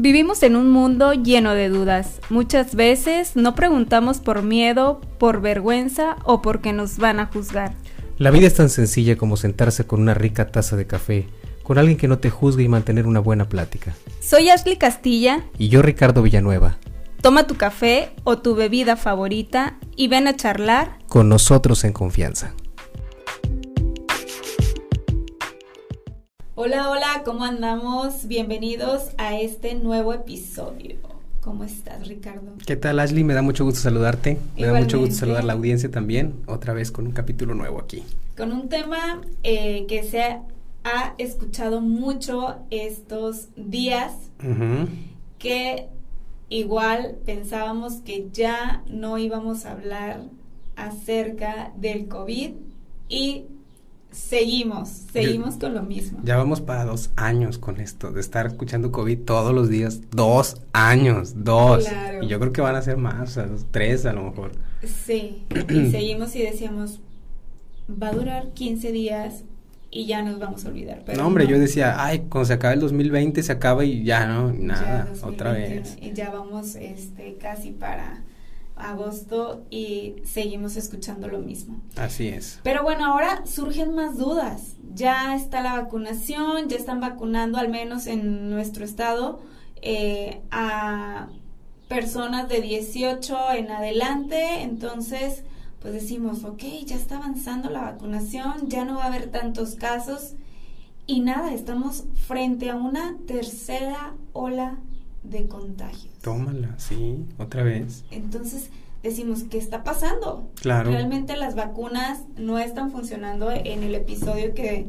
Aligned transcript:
Vivimos 0.00 0.44
en 0.44 0.54
un 0.54 0.70
mundo 0.70 1.12
lleno 1.12 1.54
de 1.54 1.68
dudas. 1.68 2.20
Muchas 2.30 2.76
veces 2.76 3.34
no 3.34 3.56
preguntamos 3.56 4.18
por 4.18 4.44
miedo, 4.44 5.00
por 5.18 5.40
vergüenza 5.40 6.18
o 6.22 6.40
porque 6.40 6.72
nos 6.72 6.98
van 6.98 7.18
a 7.18 7.26
juzgar. 7.26 7.74
La 8.16 8.30
vida 8.30 8.46
es 8.46 8.54
tan 8.54 8.68
sencilla 8.68 9.16
como 9.16 9.36
sentarse 9.36 9.88
con 9.88 10.00
una 10.00 10.14
rica 10.14 10.52
taza 10.52 10.76
de 10.76 10.86
café, 10.86 11.26
con 11.64 11.78
alguien 11.78 11.98
que 11.98 12.06
no 12.06 12.20
te 12.20 12.30
juzgue 12.30 12.62
y 12.62 12.68
mantener 12.68 13.08
una 13.08 13.18
buena 13.18 13.48
plática. 13.48 13.92
Soy 14.20 14.50
Ashley 14.50 14.76
Castilla. 14.76 15.42
Y 15.58 15.68
yo 15.68 15.82
Ricardo 15.82 16.22
Villanueva. 16.22 16.78
Toma 17.20 17.48
tu 17.48 17.56
café 17.56 18.12
o 18.22 18.38
tu 18.38 18.54
bebida 18.54 18.94
favorita 18.94 19.78
y 19.96 20.06
ven 20.06 20.28
a 20.28 20.36
charlar 20.36 20.96
con 21.08 21.28
nosotros 21.28 21.82
en 21.82 21.92
confianza. 21.92 22.54
Hola, 26.60 26.90
hola, 26.90 27.22
¿cómo 27.24 27.44
andamos? 27.44 28.26
Bienvenidos 28.26 29.10
a 29.16 29.38
este 29.38 29.76
nuevo 29.76 30.12
episodio. 30.12 30.96
¿Cómo 31.40 31.62
estás, 31.62 32.08
Ricardo? 32.08 32.54
¿Qué 32.66 32.74
tal, 32.74 32.98
Ashley? 32.98 33.22
Me 33.22 33.32
da 33.32 33.42
mucho 33.42 33.64
gusto 33.64 33.78
saludarte. 33.78 34.40
Me 34.56 34.66
da 34.66 34.74
mucho 34.74 34.98
gusto 34.98 35.14
saludar 35.14 35.42
a 35.42 35.46
la 35.46 35.52
audiencia 35.52 35.88
también, 35.88 36.34
otra 36.46 36.72
vez 36.72 36.90
con 36.90 37.06
un 37.06 37.12
capítulo 37.12 37.54
nuevo 37.54 37.78
aquí. 37.80 38.02
Con 38.36 38.50
un 38.50 38.68
tema 38.68 39.20
eh, 39.44 39.86
que 39.86 40.02
se 40.02 40.40
ha 40.82 41.14
escuchado 41.18 41.80
mucho 41.80 42.56
estos 42.70 43.50
días, 43.54 44.14
que 45.38 45.86
igual 46.48 47.18
pensábamos 47.24 48.00
que 48.04 48.30
ya 48.32 48.82
no 48.88 49.16
íbamos 49.16 49.64
a 49.64 49.70
hablar 49.70 50.22
acerca 50.74 51.70
del 51.76 52.08
COVID 52.08 52.50
y 53.08 53.44
Seguimos, 54.10 54.88
seguimos 55.12 55.56
con 55.56 55.74
lo 55.74 55.82
mismo. 55.82 56.20
Ya 56.24 56.36
vamos 56.36 56.60
para 56.60 56.84
dos 56.84 57.10
años 57.16 57.58
con 57.58 57.80
esto, 57.80 58.10
de 58.10 58.20
estar 58.20 58.46
escuchando 58.46 58.90
COVID 58.90 59.20
todos 59.20 59.54
los 59.54 59.68
días. 59.68 60.00
Dos 60.10 60.62
años, 60.72 61.44
dos. 61.44 61.86
Y 62.22 62.26
yo 62.26 62.40
creo 62.40 62.52
que 62.52 62.60
van 62.60 62.74
a 62.74 62.82
ser 62.82 62.96
más, 62.96 63.38
tres 63.70 64.06
a 64.06 64.12
lo 64.12 64.24
mejor. 64.24 64.52
Sí, 64.82 65.44
y 65.68 65.90
seguimos 65.90 66.34
y 66.36 66.42
decíamos, 66.42 67.00
va 67.90 68.08
a 68.08 68.12
durar 68.12 68.52
15 68.54 68.92
días 68.92 69.44
y 69.90 70.06
ya 70.06 70.22
nos 70.22 70.38
vamos 70.38 70.64
a 70.64 70.68
olvidar. 70.68 71.04
no, 71.16 71.26
hombre, 71.26 71.46
yo 71.46 71.58
decía, 71.58 72.02
ay, 72.02 72.26
cuando 72.28 72.46
se 72.46 72.54
acabe 72.54 72.74
el 72.74 72.80
2020 72.80 73.42
se 73.42 73.52
acaba 73.52 73.84
y 73.84 74.04
ya 74.04 74.26
no, 74.26 74.52
nada, 74.52 75.10
otra 75.22 75.52
vez. 75.52 75.96
Y 76.00 76.12
ya 76.12 76.30
vamos 76.30 76.76
este, 76.76 77.36
casi 77.40 77.70
para 77.70 78.22
agosto 78.80 79.64
y 79.70 80.16
seguimos 80.24 80.76
escuchando 80.76 81.28
lo 81.28 81.38
mismo. 81.38 81.80
Así 81.96 82.28
es. 82.28 82.60
Pero 82.62 82.82
bueno, 82.82 83.06
ahora 83.06 83.44
surgen 83.46 83.94
más 83.94 84.16
dudas. 84.16 84.76
Ya 84.94 85.34
está 85.34 85.60
la 85.62 85.80
vacunación, 85.80 86.68
ya 86.68 86.76
están 86.76 87.00
vacunando 87.00 87.58
al 87.58 87.68
menos 87.68 88.06
en 88.06 88.50
nuestro 88.50 88.84
estado 88.84 89.40
eh, 89.82 90.40
a 90.50 91.28
personas 91.88 92.48
de 92.48 92.60
18 92.60 93.52
en 93.52 93.70
adelante. 93.70 94.62
Entonces, 94.62 95.44
pues 95.80 95.94
decimos, 95.94 96.44
ok, 96.44 96.62
ya 96.84 96.96
está 96.96 97.16
avanzando 97.18 97.70
la 97.70 97.82
vacunación, 97.82 98.68
ya 98.68 98.84
no 98.84 98.96
va 98.96 99.04
a 99.04 99.06
haber 99.08 99.30
tantos 99.30 99.74
casos. 99.74 100.34
Y 101.06 101.20
nada, 101.20 101.54
estamos 101.54 102.04
frente 102.26 102.68
a 102.70 102.76
una 102.76 103.16
tercera 103.26 104.14
ola 104.32 104.78
de 105.30 105.46
contagio. 105.46 106.10
Tómala, 106.22 106.74
sí, 106.78 107.24
otra 107.38 107.62
vez. 107.62 108.04
Entonces 108.10 108.70
decimos, 109.02 109.44
¿qué 109.44 109.58
está 109.58 109.84
pasando? 109.84 110.48
Claro. 110.60 110.90
Realmente 110.90 111.36
las 111.36 111.54
vacunas 111.54 112.22
no 112.36 112.58
están 112.58 112.90
funcionando 112.90 113.50
en 113.50 113.82
el 113.82 113.94
episodio 113.94 114.54
que 114.54 114.86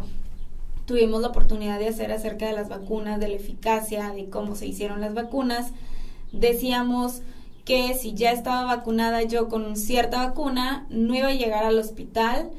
tuvimos 0.85 1.21
la 1.21 1.27
oportunidad 1.27 1.79
de 1.79 1.87
hacer 1.87 2.11
acerca 2.11 2.47
de 2.47 2.53
las 2.53 2.69
vacunas, 2.69 3.19
de 3.19 3.27
la 3.27 3.35
eficacia, 3.35 4.11
de 4.11 4.29
cómo 4.29 4.55
se 4.55 4.65
hicieron 4.65 5.01
las 5.01 5.13
vacunas. 5.13 5.71
Decíamos 6.31 7.21
que 7.63 7.93
si 7.93 8.15
ya 8.15 8.31
estaba 8.31 8.63
vacunada 8.63 9.21
yo 9.21 9.47
con 9.47 9.77
cierta 9.77 10.25
vacuna, 10.25 10.87
no 10.89 11.13
iba 11.13 11.27
a 11.27 11.33
llegar 11.35 11.65
al 11.65 11.77
hospital 11.77 12.49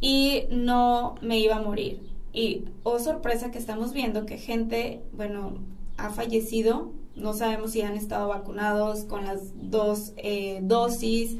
y 0.00 0.44
no 0.50 1.16
me 1.20 1.38
iba 1.38 1.56
a 1.56 1.62
morir. 1.62 2.00
Y, 2.32 2.66
oh 2.84 3.00
sorpresa 3.00 3.50
que 3.50 3.58
estamos 3.58 3.92
viendo 3.92 4.24
que 4.26 4.38
gente, 4.38 5.00
bueno, 5.12 5.54
ha 5.96 6.10
fallecido 6.10 6.92
no 7.20 7.34
sabemos 7.34 7.72
si 7.72 7.82
han 7.82 7.96
estado 7.96 8.28
vacunados 8.28 9.04
con 9.04 9.24
las 9.24 9.52
dos 9.54 10.12
eh, 10.16 10.60
dosis 10.62 11.36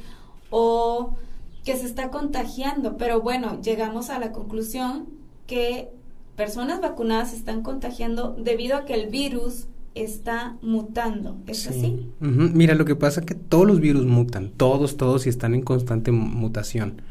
o 0.50 1.16
que 1.64 1.76
se 1.76 1.86
está 1.86 2.10
contagiando. 2.10 2.96
Pero 2.96 3.20
bueno, 3.20 3.60
llegamos 3.60 4.10
a 4.10 4.18
la 4.18 4.32
conclusión 4.32 5.06
que 5.46 5.88
personas 6.36 6.80
vacunadas 6.80 7.30
se 7.30 7.36
están 7.36 7.62
contagiando 7.62 8.34
debido 8.38 8.76
a 8.76 8.84
que 8.84 8.94
el 8.94 9.10
virus 9.10 9.66
está 9.94 10.56
mutando. 10.62 11.36
¿Es 11.46 11.66
así? 11.66 12.08
Mira, 12.20 12.74
lo 12.74 12.84
que 12.84 12.94
pasa 12.94 13.20
es 13.20 13.26
que 13.26 13.34
todos 13.34 13.66
los 13.66 13.80
virus 13.80 14.06
mutan, 14.06 14.50
todos, 14.56 14.96
todos 14.96 15.26
y 15.26 15.28
están 15.28 15.54
en 15.54 15.62
constante 15.62 16.12
mutación. 16.12 17.02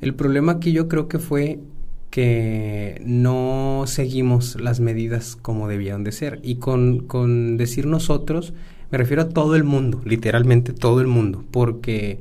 El 0.00 0.14
problema 0.14 0.58
que 0.58 0.72
yo 0.72 0.88
creo 0.88 1.08
que 1.08 1.18
fue 1.18 1.60
que 2.16 3.02
no 3.04 3.84
seguimos 3.86 4.58
las 4.58 4.80
medidas 4.80 5.36
como 5.36 5.68
debían 5.68 6.02
de 6.02 6.12
ser. 6.12 6.40
Y 6.42 6.54
con, 6.54 7.00
con 7.00 7.58
decir 7.58 7.84
nosotros, 7.86 8.54
me 8.90 8.96
refiero 8.96 9.20
a 9.20 9.28
todo 9.28 9.54
el 9.54 9.64
mundo, 9.64 10.00
literalmente 10.06 10.72
todo 10.72 11.02
el 11.02 11.08
mundo, 11.08 11.44
porque, 11.50 12.18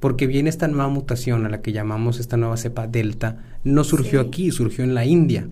porque 0.00 0.26
viene 0.26 0.50
esta 0.50 0.68
nueva 0.68 0.88
mutación 0.88 1.46
a 1.46 1.48
la 1.48 1.62
que 1.62 1.72
llamamos 1.72 2.20
esta 2.20 2.36
nueva 2.36 2.58
cepa 2.58 2.86
delta, 2.86 3.38
no 3.64 3.84
surgió 3.84 4.20
aquí, 4.20 4.50
surgió 4.50 4.84
en 4.84 4.92
la 4.92 5.06
India. 5.06 5.48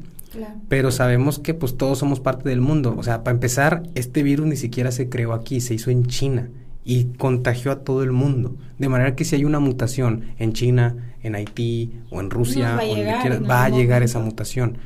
Pero 0.68 0.90
sabemos 0.90 1.38
que 1.38 1.54
pues 1.54 1.78
todos 1.78 1.96
somos 1.96 2.20
parte 2.20 2.50
del 2.50 2.60
mundo. 2.60 2.94
O 2.98 3.02
sea, 3.02 3.24
para 3.24 3.34
empezar, 3.34 3.84
este 3.94 4.22
virus 4.22 4.46
ni 4.46 4.56
siquiera 4.56 4.92
se 4.92 5.08
creó 5.08 5.32
aquí, 5.32 5.62
se 5.62 5.72
hizo 5.72 5.90
en 5.90 6.04
China 6.04 6.50
y 6.90 7.04
contagió 7.18 7.70
a 7.70 7.84
todo 7.84 8.02
el 8.02 8.10
mundo. 8.10 8.56
De 8.80 8.88
manera 8.88 9.14
que 9.14 9.24
si 9.24 9.36
hay 9.36 9.44
una 9.44 9.60
mutación 9.60 10.24
en 10.40 10.52
China, 10.52 11.14
en 11.22 11.36
Haití 11.36 11.92
o 12.10 12.20
en 12.20 12.30
Rusia, 12.30 12.74
va, 12.74 12.80
a 12.80 12.84
llegar, 12.84 13.48
va 13.48 13.64
a 13.64 13.68
llegar 13.68 14.02
esa 14.02 14.18
mutación. 14.18 14.76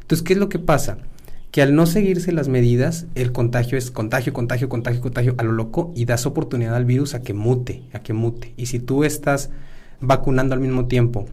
Entonces, 0.00 0.24
¿qué 0.24 0.32
es 0.32 0.40
lo 0.40 0.48
que 0.48 0.58
pasa? 0.58 0.98
Que 1.52 1.62
al 1.62 1.76
no 1.76 1.86
seguirse 1.86 2.32
las 2.32 2.48
medidas, 2.48 3.06
el 3.14 3.30
contagio 3.30 3.78
es 3.78 3.92
contagio, 3.92 4.32
contagio, 4.32 4.68
contagio, 4.68 5.00
contagio 5.00 5.34
a 5.38 5.44
lo 5.44 5.52
loco 5.52 5.92
y 5.94 6.04
das 6.04 6.26
oportunidad 6.26 6.74
al 6.74 6.84
virus 6.84 7.14
a 7.14 7.22
que 7.22 7.32
mute, 7.32 7.84
a 7.92 8.00
que 8.00 8.12
mute. 8.12 8.54
Y 8.56 8.66
si 8.66 8.80
tú 8.80 9.04
estás 9.04 9.50
vacunando 10.00 10.54
al 10.54 10.60
mismo 10.60 10.86
tiempo, 10.86 11.26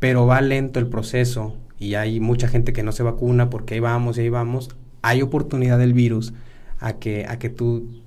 pero 0.00 0.26
va 0.26 0.40
lento 0.40 0.80
el 0.80 0.88
proceso 0.88 1.54
y 1.78 1.94
hay 1.94 2.18
mucha 2.18 2.48
gente 2.48 2.72
que 2.72 2.82
no 2.82 2.90
se 2.90 3.04
vacuna 3.04 3.48
porque 3.48 3.74
ahí 3.74 3.80
vamos 3.80 4.18
y 4.18 4.22
ahí 4.22 4.28
vamos, 4.28 4.70
hay 5.02 5.22
oportunidad 5.22 5.78
del 5.78 5.92
virus 5.92 6.34
a 6.80 6.94
que, 6.94 7.26
a 7.26 7.38
que 7.38 7.48
tú 7.48 8.02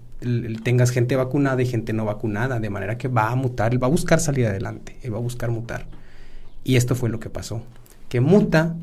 tengas 0.64 0.92
gente 0.92 1.16
vacunada 1.16 1.62
y 1.62 1.66
gente 1.66 1.94
no 1.94 2.06
vacunada, 2.06 2.60
de 2.60 2.70
manera 2.70 2.98
que 2.98 3.08
va 3.08 3.30
a 3.30 3.36
mutar, 3.36 3.74
él 3.74 3.82
va 3.82 3.88
a 3.88 3.92
buscar 3.92 4.20
salir 4.20 4.46
adelante, 4.46 4.98
él 5.02 5.14
va 5.14 5.18
a 5.18 5.22
buscar 5.22 5.50
mutar. 5.52 5.88
Y 6.64 6.76
esto 6.76 6.96
fue 6.96 7.10
lo 7.10 7.20
que 7.20 7.30
pasó, 7.30 7.64
que 8.08 8.22
muta 8.22 8.76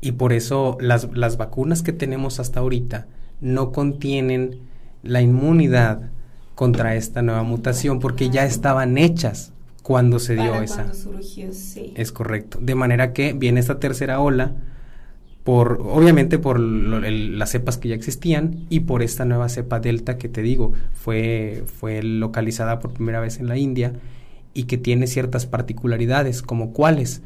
y 0.00 0.12
por 0.12 0.32
eso 0.32 0.76
las, 0.80 1.08
las 1.14 1.36
vacunas 1.36 1.82
que 1.82 1.92
tenemos 1.92 2.40
hasta 2.40 2.60
ahorita 2.60 3.06
no 3.40 3.72
contienen 3.72 4.58
la 5.02 5.22
inmunidad 5.22 6.10
contra 6.54 6.96
esta 6.96 7.22
nueva 7.22 7.42
mutación 7.42 8.00
porque 8.00 8.30
ya 8.30 8.44
estaban 8.44 8.98
hechas 8.98 9.52
cuando 9.82 10.18
se 10.18 10.34
dio 10.34 10.62
esa. 10.62 10.92
Surgió, 10.94 11.52
sí. 11.52 11.92
Es 11.94 12.10
correcto. 12.10 12.58
De 12.60 12.74
manera 12.74 13.12
que 13.12 13.34
viene 13.34 13.60
esta 13.60 13.78
tercera 13.78 14.20
ola 14.20 14.52
por 15.44 15.82
obviamente 15.84 16.38
por 16.38 16.58
las 16.58 17.50
cepas 17.50 17.76
que 17.76 17.88
ya 17.88 17.94
existían 17.94 18.64
y 18.70 18.80
por 18.80 19.02
esta 19.02 19.26
nueva 19.26 19.50
cepa 19.50 19.78
delta 19.78 20.16
que 20.16 20.30
te 20.30 20.40
digo 20.40 20.72
fue 20.92 21.64
fue 21.78 22.02
localizada 22.02 22.80
por 22.80 22.94
primera 22.94 23.20
vez 23.20 23.38
en 23.38 23.48
la 23.48 23.58
India 23.58 23.92
y 24.54 24.64
que 24.64 24.78
tiene 24.78 25.06
ciertas 25.06 25.44
particularidades 25.44 26.40
como 26.40 26.72
cuáles 26.72 27.20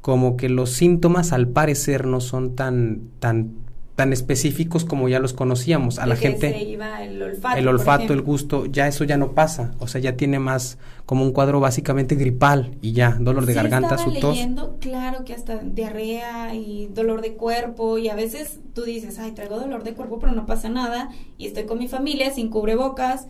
como 0.00 0.36
que 0.36 0.48
los 0.48 0.70
síntomas 0.70 1.32
al 1.32 1.48
parecer 1.48 2.06
no 2.06 2.20
son 2.20 2.54
tan 2.54 3.00
tan 3.18 3.65
tan 3.96 4.12
específicos 4.12 4.84
como 4.84 5.08
ya 5.08 5.18
los 5.18 5.32
conocíamos. 5.32 5.98
A 5.98 6.06
la 6.06 6.16
gente 6.16 6.74
el 7.00 7.22
olfato, 7.22 7.58
el, 7.58 7.66
olfato 7.66 8.12
el 8.12 8.20
gusto, 8.20 8.66
ya 8.66 8.86
eso 8.86 9.04
ya 9.04 9.16
no 9.16 9.32
pasa. 9.32 9.74
O 9.78 9.88
sea, 9.88 10.02
ya 10.02 10.16
tiene 10.18 10.38
más 10.38 10.78
como 11.06 11.24
un 11.24 11.32
cuadro 11.32 11.60
básicamente 11.60 12.14
gripal 12.14 12.76
y 12.82 12.92
ya, 12.92 13.16
dolor 13.18 13.46
de 13.46 13.54
garganta, 13.54 13.96
su 13.96 14.12
tos. 14.20 14.36
leyendo, 14.36 14.76
claro 14.80 15.24
que 15.24 15.32
hasta 15.32 15.56
diarrea 15.58 16.54
y 16.54 16.88
dolor 16.88 17.22
de 17.22 17.34
cuerpo 17.34 17.96
y 17.96 18.10
a 18.10 18.14
veces 18.14 18.60
tú 18.74 18.82
dices, 18.82 19.18
ay, 19.18 19.32
traigo 19.32 19.58
dolor 19.58 19.82
de 19.82 19.94
cuerpo 19.94 20.18
pero 20.18 20.32
no 20.32 20.44
pasa 20.44 20.68
nada 20.68 21.08
y 21.38 21.46
estoy 21.46 21.64
con 21.64 21.78
mi 21.78 21.88
familia 21.88 22.30
sin 22.32 22.50
cubrebocas 22.50 23.28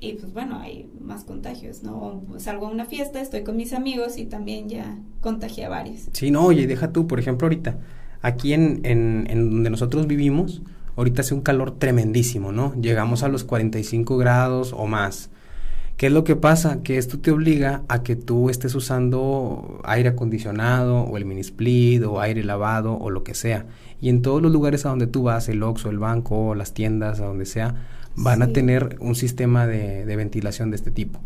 y 0.00 0.12
pues 0.12 0.32
bueno, 0.32 0.60
hay 0.60 0.88
más 1.00 1.24
contagios, 1.24 1.82
¿no? 1.82 2.22
Salgo 2.36 2.68
a 2.68 2.70
una 2.70 2.84
fiesta, 2.84 3.20
estoy 3.20 3.42
con 3.42 3.56
mis 3.56 3.72
amigos 3.72 4.16
y 4.16 4.26
también 4.26 4.68
ya 4.68 4.96
contagié 5.20 5.64
a 5.64 5.70
varios. 5.70 6.02
Sí, 6.12 6.30
no, 6.30 6.44
oye, 6.44 6.68
deja 6.68 6.92
tú, 6.92 7.08
por 7.08 7.18
ejemplo, 7.18 7.46
ahorita 7.46 7.78
Aquí 8.22 8.52
en, 8.52 8.80
en, 8.84 9.26
en, 9.28 9.50
donde 9.50 9.70
nosotros 9.70 10.06
vivimos, 10.06 10.62
ahorita 10.96 11.22
hace 11.22 11.34
un 11.34 11.40
calor 11.40 11.78
tremendísimo, 11.78 12.52
¿no? 12.52 12.74
Llegamos 12.80 13.22
a 13.22 13.28
los 13.28 13.44
45 13.44 14.16
grados 14.16 14.72
o 14.76 14.86
más. 14.86 15.30
¿Qué 15.98 16.06
es 16.06 16.12
lo 16.12 16.22
que 16.22 16.36
pasa? 16.36 16.82
Que 16.84 16.96
esto 16.96 17.18
te 17.18 17.32
obliga 17.32 17.82
a 17.88 18.04
que 18.04 18.14
tú 18.14 18.50
estés 18.50 18.76
usando 18.76 19.80
aire 19.82 20.10
acondicionado 20.10 21.00
o 21.00 21.16
el 21.16 21.24
mini 21.24 21.40
split 21.40 22.04
o 22.04 22.20
aire 22.20 22.44
lavado 22.44 22.96
o 22.96 23.10
lo 23.10 23.24
que 23.24 23.34
sea. 23.34 23.66
Y 24.00 24.08
en 24.08 24.22
todos 24.22 24.40
los 24.40 24.52
lugares 24.52 24.86
a 24.86 24.90
donde 24.90 25.08
tú 25.08 25.24
vas, 25.24 25.48
el 25.48 25.60
Oxxo, 25.60 25.90
el 25.90 25.98
banco, 25.98 26.54
las 26.54 26.72
tiendas, 26.72 27.18
a 27.18 27.24
donde 27.24 27.46
sea, 27.46 27.74
van 28.14 28.42
a 28.42 28.52
tener 28.52 28.96
un 29.00 29.16
sistema 29.16 29.66
de, 29.66 30.06
de 30.06 30.16
ventilación 30.16 30.70
de 30.70 30.76
este 30.76 30.92
tipo. 30.92 31.18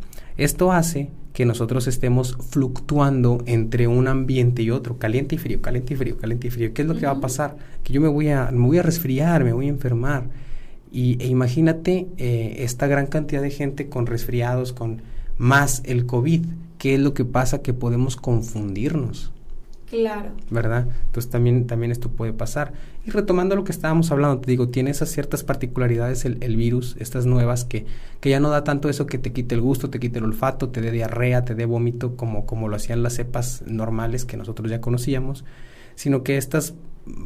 Esto 0.43 0.73
hace 0.73 1.09
que 1.35 1.47
nosotros 1.47 1.87
estemos 1.87 2.37
fluctuando 2.50 3.44
entre 3.47 3.87
un 3.87 4.09
ambiente 4.09 4.62
y 4.62 4.73
otro, 4.73 4.99
caliente 4.99 5.37
y 5.37 5.39
frío, 5.39 5.62
caliente 5.62 5.94
y 5.94 5.97
frío, 5.97 6.17
caliente 6.17 6.49
y 6.49 6.50
frío. 6.50 6.75
¿Qué 6.75 6.83
es 6.83 6.89
lo 6.89 6.97
que 6.97 7.06
va 7.06 7.12
a 7.12 7.21
pasar? 7.21 7.56
Que 7.85 7.93
yo 7.93 8.00
me 8.00 8.09
voy 8.09 8.31
a, 8.31 8.50
me 8.50 8.67
voy 8.67 8.79
a 8.79 8.83
resfriar, 8.83 9.44
me 9.44 9.53
voy 9.53 9.67
a 9.67 9.69
enfermar. 9.69 10.31
Y 10.91 11.17
e 11.23 11.29
imagínate 11.29 12.09
eh, 12.19 12.56
esta 12.59 12.89
gran 12.89 13.06
cantidad 13.06 13.41
de 13.41 13.50
gente 13.50 13.89
con 13.89 14.06
resfriados, 14.06 14.73
con 14.73 15.03
más 15.39 15.81
el 15.85 16.06
COVID. 16.06 16.45
¿Qué 16.77 16.97
es 16.97 17.00
lo 17.00 17.15
que 17.15 17.25
pasa? 17.25 17.62
Que 17.62 17.73
podemos 17.73 18.17
confundirnos. 18.17 19.31
Claro. 19.93 20.31
¿Verdad? 20.49 20.87
Entonces 21.05 21.31
también, 21.31 21.67
también 21.67 21.93
esto 21.93 22.09
puede 22.09 22.33
pasar. 22.33 22.73
Y 23.05 23.11
retomando 23.11 23.55
lo 23.56 23.62
que 23.62 23.73
estábamos 23.73 24.11
hablando, 24.11 24.41
te 24.41 24.50
digo, 24.50 24.71
tiene 24.71 24.91
esas 24.91 25.11
ciertas 25.11 25.44
particularidades 25.44 26.25
el, 26.25 26.39
el, 26.41 26.56
virus, 26.56 26.97
estas 26.99 27.27
nuevas, 27.27 27.67
que, 27.67 27.85
que 28.21 28.31
ya 28.31 28.41
no 28.41 28.49
da 28.49 28.65
tanto 28.65 28.89
eso 28.89 29.05
que 29.05 29.19
te 29.19 29.35
quite 29.35 29.55
el 29.55 29.61
gusto, 29.61 29.91
te 29.91 30.00
quite 30.00 30.19
el 30.19 30.25
olfato, 30.25 30.71
te 30.71 30.81
dé 30.81 30.93
diarrea, 30.93 31.44
te 31.44 31.55
dé 31.55 31.67
vómito, 31.67 32.17
como, 32.17 32.47
como 32.47 32.69
lo 32.69 32.77
hacían 32.77 33.03
las 33.03 33.17
cepas 33.17 33.65
normales 33.67 34.25
que 34.25 34.39
nosotros 34.39 34.71
ya 34.71 34.81
conocíamos, 34.81 35.44
sino 35.95 36.23
que 36.23 36.38
estas 36.38 36.73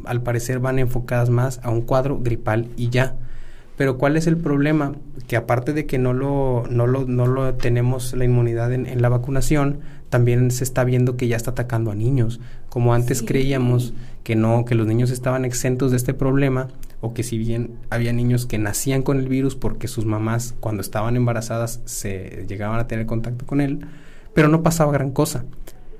al 0.03 0.21
parecer 0.21 0.59
van 0.59 0.77
enfocadas 0.77 1.29
más 1.29 1.61
a 1.63 1.69
un 1.69 1.83
cuadro 1.83 2.19
gripal 2.19 2.67
y 2.75 2.89
ya. 2.89 3.15
Pero 3.77 3.97
¿cuál 3.97 4.17
es 4.17 4.27
el 4.27 4.35
problema? 4.35 4.93
Que 5.27 5.37
aparte 5.37 5.71
de 5.71 5.85
que 5.85 5.99
no 5.99 6.11
lo, 6.11 6.65
no 6.69 6.85
lo, 6.85 7.05
no 7.05 7.27
lo 7.27 7.53
tenemos 7.53 8.13
la 8.13 8.25
inmunidad 8.25 8.73
en, 8.73 8.87
en, 8.87 9.01
la 9.01 9.07
vacunación, 9.07 9.79
también 10.09 10.51
se 10.51 10.63
está 10.63 10.83
viendo 10.83 11.17
que 11.17 11.27
ya 11.27 11.35
está 11.35 11.51
atacando 11.51 11.91
a 11.91 11.95
niños. 11.95 12.39
Como 12.69 12.93
antes 12.93 13.19
sí. 13.19 13.25
creíamos 13.25 13.93
que 14.23 14.35
no, 14.35 14.65
que 14.65 14.75
los 14.75 14.87
niños 14.87 15.11
estaban 15.11 15.45
exentos 15.45 15.91
de 15.91 15.97
este 15.97 16.13
problema, 16.13 16.67
o 16.99 17.13
que 17.13 17.23
si 17.23 17.37
bien 17.37 17.71
había 17.89 18.13
niños 18.13 18.45
que 18.45 18.57
nacían 18.57 19.03
con 19.03 19.19
el 19.19 19.27
virus 19.27 19.55
porque 19.55 19.87
sus 19.87 20.05
mamás 20.05 20.55
cuando 20.59 20.81
estaban 20.81 21.15
embarazadas 21.15 21.81
se 21.85 22.45
llegaban 22.47 22.79
a 22.79 22.87
tener 22.87 23.05
contacto 23.05 23.45
con 23.45 23.61
él, 23.61 23.85
pero 24.33 24.47
no 24.47 24.63
pasaba 24.63 24.91
gran 24.91 25.11
cosa. 25.11 25.45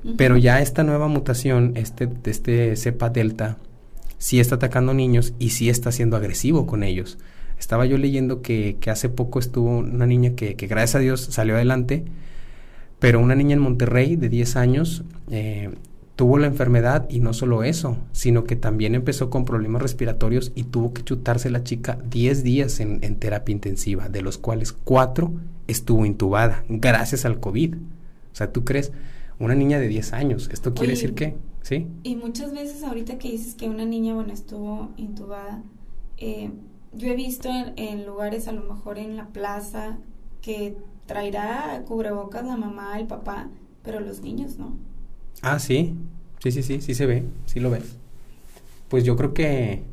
Uh 0.03 0.09
-huh. 0.09 0.15
Pero 0.17 0.37
ya 0.37 0.61
esta 0.61 0.83
nueva 0.83 1.07
mutación, 1.07 1.73
este, 1.75 2.09
este 2.25 2.75
cepa 2.75 3.09
delta, 3.09 3.57
sí 4.17 4.39
está 4.39 4.55
atacando 4.55 4.93
niños 4.93 5.33
y 5.39 5.51
sí 5.51 5.69
está 5.69 5.91
siendo 5.91 6.17
agresivo 6.17 6.65
con 6.65 6.83
ellos. 6.83 7.17
Estaba 7.59 7.85
yo 7.85 7.97
leyendo 7.97 8.41
que, 8.41 8.77
que 8.79 8.89
hace 8.89 9.09
poco 9.09 9.39
estuvo 9.39 9.79
una 9.79 10.05
niña 10.05 10.31
que, 10.35 10.55
que, 10.55 10.67
gracias 10.67 10.95
a 10.95 10.99
Dios 10.99 11.21
salió 11.21 11.55
adelante, 11.55 12.05
pero 12.99 13.19
una 13.19 13.35
niña 13.35 13.53
en 13.53 13.61
Monterrey 13.61 14.15
de 14.15 14.29
10 14.29 14.55
años 14.55 15.03
eh, 15.29 15.69
tuvo 16.15 16.39
la 16.39 16.47
enfermedad 16.47 17.07
y 17.09 17.19
no 17.19 17.33
solo 17.33 17.63
eso, 17.63 17.97
sino 18.11 18.43
que 18.43 18.55
también 18.55 18.95
empezó 18.95 19.29
con 19.29 19.45
problemas 19.45 19.81
respiratorios 19.83 20.51
y 20.55 20.63
tuvo 20.63 20.93
que 20.93 21.03
chutarse 21.03 21.51
la 21.51 21.63
chica 21.63 21.99
10 22.09 22.43
días 22.43 22.79
en, 22.79 23.03
en 23.03 23.17
terapia 23.17 23.53
intensiva, 23.53 24.09
de 24.09 24.21
los 24.21 24.37
cuales 24.39 24.73
4 24.73 25.31
estuvo 25.67 26.05
intubada, 26.05 26.63
gracias 26.69 27.25
al 27.25 27.39
COVID. 27.39 27.75
O 27.75 28.35
sea, 28.35 28.51
¿tú 28.51 28.65
crees? 28.65 28.91
Una 29.39 29.53
niña 29.53 29.79
de 29.79 29.87
10 29.87 30.13
años, 30.13 30.49
¿esto 30.51 30.73
quiere 30.73 30.93
Oye, 30.93 31.01
decir 31.01 31.13
qué? 31.13 31.35
¿Sí? 31.61 31.85
Y 32.01 32.15
muchas 32.15 32.51
veces 32.51 32.81
ahorita 32.83 33.19
que 33.19 33.29
dices 33.31 33.53
que 33.53 33.69
una 33.69 33.85
niña, 33.85 34.15
bueno, 34.15 34.33
estuvo 34.33 34.89
intubada, 34.97 35.61
eh, 36.17 36.49
yo 36.93 37.09
he 37.09 37.15
visto 37.15 37.49
en, 37.49 37.73
en, 37.75 38.07
lugares, 38.07 38.47
a 38.47 38.53
lo 38.53 38.63
mejor 38.63 38.97
en 38.97 39.17
la 39.17 39.27
plaza, 39.27 39.99
que 40.41 40.77
traerá 41.07 41.81
cubrebocas 41.87 42.45
la 42.45 42.55
mamá, 42.55 42.99
el 42.99 43.07
papá, 43.07 43.47
pero 43.83 43.99
los 43.99 44.21
niños 44.21 44.57
no. 44.59 44.77
Ah, 45.41 45.57
sí, 45.57 45.95
sí, 46.43 46.51
sí, 46.51 46.61
sí, 46.61 46.81
sí 46.81 46.93
se 46.93 47.05
ve, 47.07 47.23
sí 47.45 47.59
lo 47.59 47.71
ves. 47.71 47.97
Pues 48.89 49.03
yo 49.03 49.15
creo 49.15 49.33
que, 49.33 49.83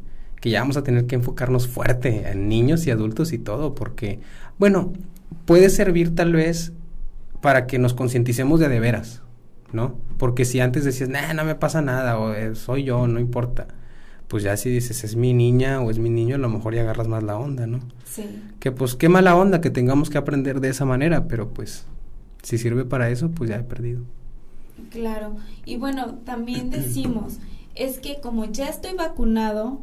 que 0.40 0.50
ya 0.50 0.60
vamos 0.60 0.76
a 0.76 0.82
tener 0.82 1.06
que 1.06 1.14
enfocarnos 1.14 1.68
fuerte 1.68 2.30
en 2.30 2.48
niños 2.48 2.86
y 2.86 2.90
adultos 2.90 3.32
y 3.32 3.38
todo, 3.38 3.74
porque, 3.74 4.20
bueno, 4.58 4.92
puede 5.46 5.70
servir 5.70 6.14
tal 6.14 6.32
vez 6.32 6.72
para 7.40 7.66
que 7.66 7.78
nos 7.78 7.94
concienticemos 7.94 8.60
de 8.60 8.68
de 8.68 8.80
veras, 8.80 9.22
¿no? 9.72 9.96
Porque 10.18 10.44
si 10.44 10.60
antes 10.60 10.84
decías, 10.84 11.08
nah, 11.08 11.32
no 11.32 11.44
me 11.44 11.54
pasa 11.54 11.82
nada, 11.82 12.18
o 12.18 12.34
eh, 12.34 12.54
soy 12.54 12.84
yo, 12.84 13.06
no 13.06 13.20
importa 13.20 13.68
pues 14.34 14.42
ya 14.42 14.56
si 14.56 14.68
dices 14.68 15.04
es 15.04 15.14
mi 15.14 15.32
niña 15.32 15.80
o 15.80 15.92
es 15.92 16.00
mi 16.00 16.10
niño, 16.10 16.34
a 16.34 16.38
lo 16.38 16.48
mejor 16.48 16.74
ya 16.74 16.80
agarras 16.80 17.06
más 17.06 17.22
la 17.22 17.38
onda, 17.38 17.68
¿no? 17.68 17.78
Sí. 18.04 18.24
Que 18.58 18.72
pues 18.72 18.96
qué 18.96 19.08
mala 19.08 19.36
onda 19.36 19.60
que 19.60 19.70
tengamos 19.70 20.10
que 20.10 20.18
aprender 20.18 20.58
de 20.58 20.70
esa 20.70 20.84
manera, 20.84 21.28
pero 21.28 21.50
pues 21.50 21.86
si 22.42 22.58
sirve 22.58 22.84
para 22.84 23.10
eso, 23.10 23.30
pues 23.30 23.50
ya 23.50 23.54
he 23.58 23.62
perdido. 23.62 24.02
Claro. 24.90 25.36
Y 25.64 25.76
bueno, 25.76 26.16
también 26.24 26.70
decimos, 26.70 27.38
es 27.76 28.00
que 28.00 28.20
como 28.20 28.46
ya 28.46 28.68
estoy 28.68 28.94
vacunado, 28.96 29.78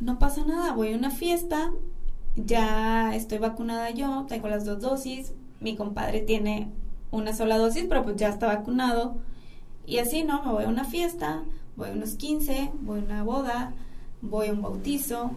no 0.00 0.18
pasa 0.18 0.42
nada, 0.46 0.72
voy 0.72 0.94
a 0.94 0.96
una 0.96 1.10
fiesta, 1.10 1.70
ya 2.34 3.14
estoy 3.14 3.40
vacunada 3.40 3.90
yo, 3.90 4.24
tengo 4.26 4.48
las 4.48 4.64
dos 4.64 4.80
dosis, 4.80 5.34
mi 5.60 5.76
compadre 5.76 6.20
tiene 6.20 6.70
una 7.10 7.34
sola 7.34 7.58
dosis, 7.58 7.84
pero 7.90 8.04
pues 8.04 8.16
ya 8.16 8.30
está 8.30 8.46
vacunado. 8.46 9.18
Y 9.84 9.98
así, 9.98 10.22
¿no? 10.22 10.42
Me 10.44 10.52
voy 10.52 10.64
a 10.64 10.68
una 10.68 10.84
fiesta, 10.84 11.42
voy 11.76 11.90
a 11.90 11.92
unos 11.92 12.14
15, 12.14 12.70
voy 12.82 13.00
a 13.00 13.04
una 13.04 13.22
boda, 13.22 13.72
voy 14.20 14.48
a 14.48 14.52
un 14.52 14.62
bautizo 14.62 15.32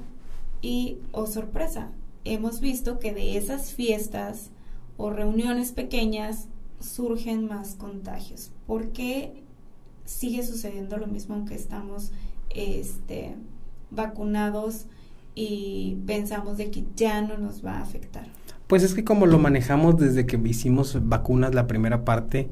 y, 0.62 0.98
oh 1.12 1.28
sorpresa, 1.28 1.90
hemos 2.24 2.60
visto 2.60 3.00
que 3.00 3.14
de 3.14 3.38
esas 3.38 3.72
fiestas 3.72 4.50
o 4.98 5.10
reuniones 5.10 5.72
pequeñas 5.72 6.48
surgen 6.80 7.48
más 7.48 7.76
contagios. 7.76 8.52
¿Por 8.68 8.90
qué 8.90 9.44
sigue 10.06 10.44
sucediendo 10.44 10.98
lo 10.98 11.08
mismo 11.08 11.36
aunque 11.36 11.56
estamos 11.56 12.12
este, 12.50 13.36
vacunados 13.92 14.86
y 15.34 15.98
pensamos 16.06 16.58
de 16.58 16.72
que 16.72 16.86
ya 16.96 17.22
no 17.22 17.38
nos 17.38 17.66
va 17.66 17.80
a 17.80 17.82
afectar? 17.82 18.28
Pues 18.68 18.84
es 18.84 18.94
que 18.94 19.04
como 19.04 19.26
lo 19.28 19.38
manejamos 19.38 19.98
desde 19.98 20.26
que 20.26 20.42
hicimos 20.44 20.98
vacunas 21.08 21.54
la 21.54 21.68
primera 21.68 22.04
parte, 22.04 22.50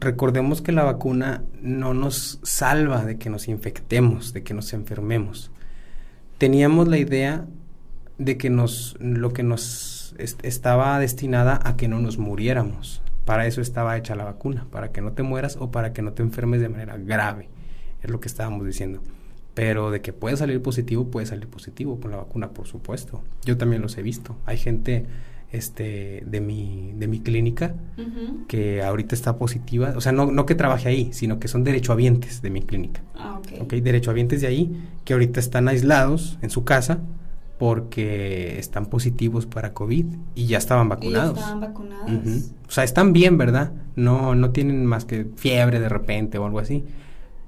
recordemos 0.00 0.62
que 0.62 0.72
la 0.72 0.82
vacuna 0.82 1.44
no 1.62 1.94
nos 1.94 2.40
salva 2.42 3.04
de 3.04 3.18
que 3.18 3.30
nos 3.30 3.48
infectemos, 3.48 4.32
de 4.32 4.42
que 4.42 4.54
nos 4.54 4.72
enfermemos. 4.72 5.50
Teníamos 6.38 6.88
la 6.88 6.98
idea 6.98 7.46
de 8.18 8.36
que 8.36 8.50
nos, 8.50 8.96
lo 8.98 9.32
que 9.32 9.42
nos 9.42 10.14
est 10.18 10.44
estaba 10.44 10.98
destinada 10.98 11.60
a 11.62 11.76
que 11.76 11.88
no 11.88 12.00
nos 12.00 12.18
muriéramos. 12.18 13.02
Para 13.24 13.46
eso 13.46 13.60
estaba 13.60 13.96
hecha 13.96 14.14
la 14.14 14.24
vacuna, 14.24 14.66
para 14.70 14.90
que 14.90 15.02
no 15.02 15.12
te 15.12 15.22
mueras 15.22 15.56
o 15.56 15.70
para 15.70 15.92
que 15.92 16.02
no 16.02 16.12
te 16.12 16.22
enfermes 16.22 16.60
de 16.60 16.68
manera 16.68 16.96
grave. 16.96 17.48
Es 18.02 18.10
lo 18.10 18.20
que 18.20 18.28
estábamos 18.28 18.66
diciendo. 18.66 19.02
Pero 19.54 19.90
de 19.90 20.00
que 20.00 20.12
puede 20.12 20.36
salir 20.36 20.62
positivo, 20.62 21.10
puede 21.10 21.26
salir 21.26 21.48
positivo 21.48 22.00
con 22.00 22.10
la 22.10 22.16
vacuna, 22.16 22.50
por 22.50 22.66
supuesto. 22.66 23.22
Yo 23.44 23.56
también 23.56 23.82
los 23.82 23.96
he 23.98 24.02
visto. 24.02 24.36
Hay 24.46 24.56
gente 24.56 25.06
este 25.52 26.22
de 26.26 26.40
mi 26.40 26.92
de 26.96 27.08
mi 27.08 27.20
clínica 27.20 27.74
uh 27.98 28.00
-huh. 28.00 28.46
que 28.46 28.82
ahorita 28.82 29.14
está 29.14 29.36
positiva 29.36 29.94
o 29.96 30.00
sea 30.00 30.12
no, 30.12 30.30
no 30.30 30.46
que 30.46 30.54
trabaje 30.54 30.88
ahí 30.88 31.12
sino 31.12 31.40
que 31.40 31.48
son 31.48 31.64
derechohabientes 31.64 32.40
de 32.40 32.50
mi 32.50 32.62
clínica 32.62 33.02
ah, 33.16 33.38
okay. 33.38 33.58
ok 33.60 33.72
derechohabientes 33.84 34.40
de 34.40 34.46
ahí 34.46 34.70
que 35.04 35.12
ahorita 35.12 35.40
están 35.40 35.68
aislados 35.68 36.38
en 36.42 36.50
su 36.50 36.64
casa 36.64 37.00
porque 37.60 38.58
están 38.58 38.86
positivos 38.86 39.44
para 39.44 39.74
COVID 39.74 40.06
y 40.34 40.46
ya 40.46 40.56
estaban 40.56 40.88
vacunados. 40.88 41.36
Y 41.36 41.40
estaban 41.40 41.60
vacunados. 41.60 42.10
Uh 42.10 42.14
-huh. 42.14 42.52
O 42.66 42.70
sea, 42.70 42.84
están 42.84 43.12
bien, 43.12 43.36
¿verdad? 43.36 43.72
No, 43.96 44.34
no 44.34 44.50
tienen 44.50 44.86
más 44.86 45.04
que 45.04 45.26
fiebre 45.36 45.78
de 45.78 45.90
repente 45.90 46.38
o 46.38 46.46
algo 46.46 46.58
así, 46.58 46.86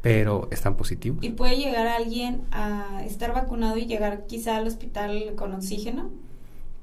pero 0.03 0.49
están 0.51 0.77
positivos. 0.77 1.25
¿Y 1.25 1.31
puede 1.31 1.57
llegar 1.57 1.87
alguien 1.87 2.43
a 2.51 3.03
estar 3.07 3.33
vacunado 3.33 3.79
y 3.79 3.87
llegar 3.87 4.27
quizá 4.27 4.59
al 4.59 4.67
hospital 4.67 5.33
con 5.35 5.55
oxígeno? 5.55 6.11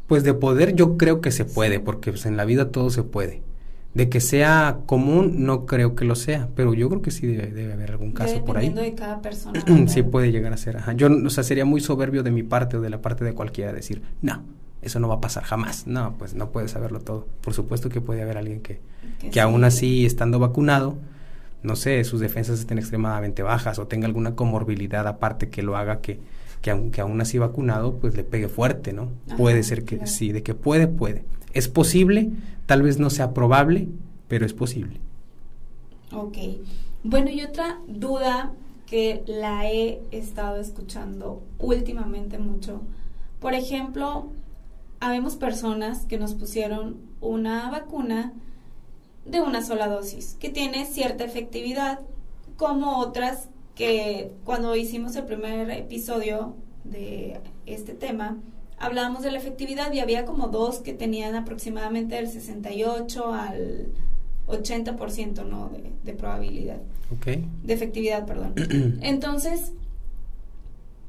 Pues 0.09 0.23
de 0.23 0.33
poder 0.33 0.75
yo 0.75 0.97
creo 0.97 1.21
que 1.21 1.31
se 1.31 1.45
puede, 1.45 1.79
porque 1.79 2.11
pues 2.11 2.25
en 2.25 2.35
la 2.35 2.43
vida 2.43 2.71
todo 2.71 2.89
se 2.89 3.03
puede. 3.03 3.43
De 3.93 4.09
que 4.09 4.19
sea 4.19 4.79
común, 4.87 5.45
no 5.45 5.65
creo 5.65 5.95
que 5.95 6.03
lo 6.03 6.15
sea, 6.15 6.49
pero 6.55 6.73
yo 6.73 6.89
creo 6.89 7.01
que 7.01 7.11
sí 7.11 7.27
debe, 7.27 7.51
debe 7.51 7.73
haber 7.73 7.91
algún 7.91 8.11
caso 8.11 8.43
por 8.43 8.57
ahí. 8.57 8.69
de 8.69 8.95
cada 8.95 9.21
persona. 9.21 9.63
sí 9.87 10.01
puede 10.01 10.31
llegar 10.31 10.51
a 10.51 10.57
ser. 10.57 10.77
Ajá. 10.77 10.93
Yo, 10.93 11.07
o 11.07 11.29
sea, 11.29 11.43
sería 11.43 11.63
muy 11.63 11.79
soberbio 11.79 12.23
de 12.23 12.31
mi 12.31 12.43
parte 12.43 12.77
o 12.77 12.81
de 12.81 12.89
la 12.89 13.01
parte 13.01 13.23
de 13.23 13.33
cualquiera 13.33 13.71
decir, 13.71 14.01
no, 14.23 14.43
eso 14.81 14.99
no 14.99 15.07
va 15.07 15.15
a 15.15 15.21
pasar 15.21 15.43
jamás. 15.43 15.85
No, 15.85 16.15
pues 16.17 16.33
no 16.33 16.51
puede 16.51 16.67
saberlo 16.67 16.99
todo. 17.01 17.27
Por 17.41 17.53
supuesto 17.53 17.89
que 17.89 18.01
puede 18.01 18.23
haber 18.23 18.37
alguien 18.37 18.61
que, 18.61 18.79
que, 19.19 19.27
que 19.27 19.33
sí. 19.33 19.39
aún 19.39 19.63
así, 19.63 20.07
estando 20.07 20.39
vacunado, 20.39 20.97
no 21.61 21.75
sé, 21.75 22.03
sus 22.03 22.19
defensas 22.19 22.59
estén 22.59 22.79
extremadamente 22.79 23.43
bajas 23.43 23.79
o 23.79 23.87
tenga 23.87 24.07
alguna 24.07 24.35
comorbilidad 24.35 25.05
aparte 25.07 25.49
que 25.49 25.61
lo 25.61 25.77
haga 25.77 26.01
que, 26.01 26.19
que 26.61 26.71
aunque 26.71 27.01
aún 27.01 27.21
así 27.21 27.37
vacunado, 27.37 27.95
pues 27.95 28.15
le 28.15 28.23
pegue 28.23 28.49
fuerte, 28.49 28.93
¿no? 28.93 29.09
Ajá, 29.27 29.37
puede 29.37 29.63
ser 29.63 29.85
que 29.85 29.97
claro. 29.97 30.11
sí, 30.11 30.31
de 30.31 30.43
que 30.43 30.53
puede, 30.53 30.87
puede. 30.87 31.23
Es 31.53 31.67
posible, 31.67 32.29
tal 32.65 32.81
vez 32.81 32.99
no 32.99 33.09
sea 33.09 33.33
probable, 33.33 33.87
pero 34.27 34.45
es 34.45 34.53
posible. 34.53 34.99
Ok. 36.11 36.37
Bueno, 37.03 37.29
y 37.29 37.41
otra 37.41 37.79
duda 37.87 38.51
que 38.85 39.23
la 39.27 39.69
he 39.69 40.01
estado 40.11 40.57
escuchando 40.57 41.43
últimamente 41.59 42.39
mucho. 42.39 42.81
Por 43.39 43.53
ejemplo, 43.53 44.27
habemos 44.99 45.35
personas 45.35 46.05
que 46.05 46.17
nos 46.17 46.33
pusieron 46.33 46.97
una 47.21 47.69
vacuna 47.69 48.33
de 49.25 49.41
una 49.41 49.63
sola 49.63 49.87
dosis, 49.87 50.35
que 50.39 50.49
tiene 50.49 50.85
cierta 50.85 51.23
efectividad, 51.23 51.99
como 52.57 52.97
otras 52.97 53.49
que 53.79 54.33
cuando 54.43 54.75
hicimos 54.75 55.15
el 55.15 55.23
primer 55.23 55.71
episodio 55.71 56.53
de 56.83 57.39
este 57.65 57.93
tema, 57.93 58.37
hablábamos 58.77 59.23
de 59.23 59.31
la 59.31 59.37
efectividad 59.37 59.93
y 59.93 60.01
había 60.01 60.25
como 60.25 60.49
dos 60.49 60.79
que 60.79 60.93
tenían 60.93 61.33
aproximadamente 61.35 62.15
del 62.15 62.27
68 62.27 63.33
al 63.33 63.87
80% 64.47 65.45
¿no? 65.45 65.69
de, 65.69 65.93
de 66.03 66.13
probabilidad. 66.13 66.81
Ok. 67.09 67.27
De 67.63 67.73
efectividad, 67.73 68.25
perdón. 68.25 68.53
Entonces, 69.01 69.71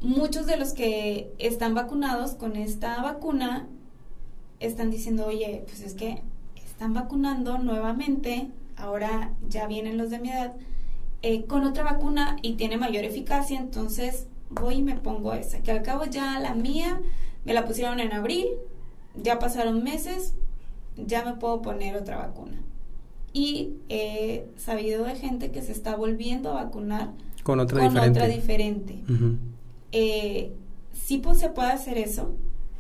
muchos 0.01 0.47
de 0.47 0.57
los 0.57 0.73
que 0.73 1.33
están 1.39 1.75
vacunados 1.75 2.37
con 2.37 2.55
esta 2.55 3.03
vacuna 3.03 3.67
están 4.61 4.93
diciendo, 4.93 5.27
oye, 5.27 5.65
pues 5.67 5.81
es 5.81 5.95
que 5.95 6.23
están 6.55 6.95
vacunando 6.95 7.59
nuevamente, 7.59 8.47
ahora 8.77 9.33
ya 9.49 9.67
vienen 9.67 9.99
los 9.99 10.11
de 10.11 10.21
mi 10.21 10.31
edad, 10.31 10.55
eh, 11.23 11.45
con 11.47 11.65
otra 11.65 11.85
vacuna 11.85 12.37
y 12.43 12.55
tiene 12.55 12.77
mayor 12.77 13.05
eficacia, 13.05 13.59
entonces 13.59 14.27
voy 14.51 14.77
y 14.77 14.83
me 14.83 14.97
pongo 14.97 15.33
esa, 15.35 15.63
que 15.63 15.71
al 15.71 15.83
cabo 15.83 16.05
ya 16.05 16.39
la 16.41 16.55
mía 16.55 17.01
me 17.45 17.55
la 17.55 17.65
pusieron 17.65 18.01
en 18.01 18.13
abril, 18.13 18.47
ya 19.21 19.39
pasaron 19.39 19.83
meses, 19.83 20.35
ya 20.97 21.25
me 21.25 21.35
puedo 21.35 21.63
poner 21.63 21.97
otra 21.97 22.19
vacuna. 22.19 22.61
Y 23.33 23.75
he 23.89 24.47
sabido 24.57 25.05
de 25.05 25.15
gente 25.15 25.53
que 25.53 25.63
se 25.63 25.73
está 25.73 25.95
volviendo 25.95 26.51
a 26.51 26.65
vacunar 26.65 27.11
con 27.43 27.61
otra 27.61 27.83
diferente. 27.83 28.19
Otra 28.19 28.29
diferente. 28.29 28.99
Eh, 29.93 30.53
sí 30.93 31.19
pues 31.19 31.39
se 31.39 31.49
puede 31.49 31.71
hacer 31.71 31.99
eso. 31.99 32.35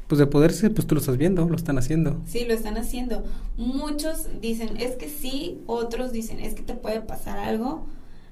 Pues 0.08 0.18
de 0.18 0.26
poderse, 0.26 0.70
pues 0.70 0.88
tú 0.88 0.96
lo 0.96 1.00
estás 1.00 1.16
viendo, 1.16 1.48
lo 1.48 1.54
están 1.54 1.78
haciendo. 1.78 2.20
Sí, 2.26 2.44
lo 2.44 2.52
están 2.52 2.76
haciendo. 2.76 3.22
Muchos 3.56 4.26
dicen, 4.40 4.76
es 4.78 4.96
que 4.96 5.08
sí, 5.08 5.60
otros 5.66 6.10
dicen, 6.10 6.40
es 6.40 6.54
que 6.54 6.62
te 6.62 6.74
puede 6.74 7.00
pasar 7.00 7.38
algo. 7.38 7.86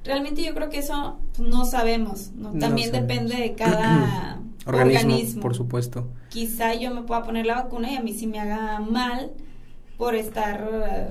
Realmente 0.05 0.43
yo 0.43 0.55
creo 0.55 0.71
que 0.71 0.79
eso 0.79 1.19
no 1.39 1.65
sabemos, 1.65 2.33
¿no? 2.37 2.53
También 2.53 2.93
depende 2.93 3.37
de 3.37 3.55
cada 3.55 4.41
organismo, 4.67 5.43
Por 5.43 5.55
supuesto. 5.55 6.09
Quizá 6.29 6.75
yo 6.75 6.95
me 6.95 7.03
pueda 7.03 7.23
poner 7.25 7.47
la 7.47 7.57
vacuna 7.57 7.93
y 7.93 7.97
a 7.97 8.03
mí 8.03 8.13
sí 8.13 8.27
me 8.27 8.39
haga 8.39 8.81
mal 8.81 9.33
por 9.97 10.15
estar... 10.15 10.69
Eh, 10.87 11.09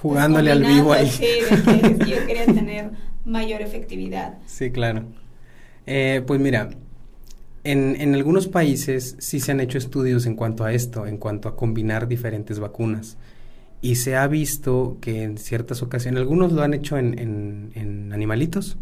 Jugándole 0.00 0.52
al 0.52 0.64
vivo 0.64 0.92
ahí. 0.92 1.08
Sí, 1.08 1.24
que 1.98 2.10
yo 2.10 2.26
quería 2.26 2.46
tener 2.54 2.92
mayor 3.24 3.62
efectividad. 3.62 4.38
Sí, 4.46 4.70
claro. 4.70 5.04
Eh, 5.86 6.22
pues 6.26 6.40
mira, 6.40 6.70
en, 7.64 7.96
en, 8.00 8.14
algunos 8.14 8.46
países 8.46 9.16
sí 9.18 9.40
se 9.40 9.52
han 9.52 9.60
hecho 9.60 9.78
estudios 9.78 10.26
en 10.26 10.36
cuanto 10.36 10.64
a 10.64 10.72
esto, 10.72 11.06
en 11.06 11.16
cuanto 11.16 11.48
a 11.48 11.56
combinar 11.56 12.06
diferentes 12.06 12.60
vacunas. 12.60 13.16
Y 13.80 13.96
se 13.96 14.16
ha 14.16 14.26
visto 14.26 14.98
que 15.00 15.22
en 15.22 15.38
ciertas 15.38 15.82
ocasiones, 15.82 16.20
algunos 16.20 16.52
lo 16.52 16.62
han 16.62 16.74
hecho 16.74 16.98
en, 16.98 17.18
en, 17.74 18.12
animalitos 18.12 18.76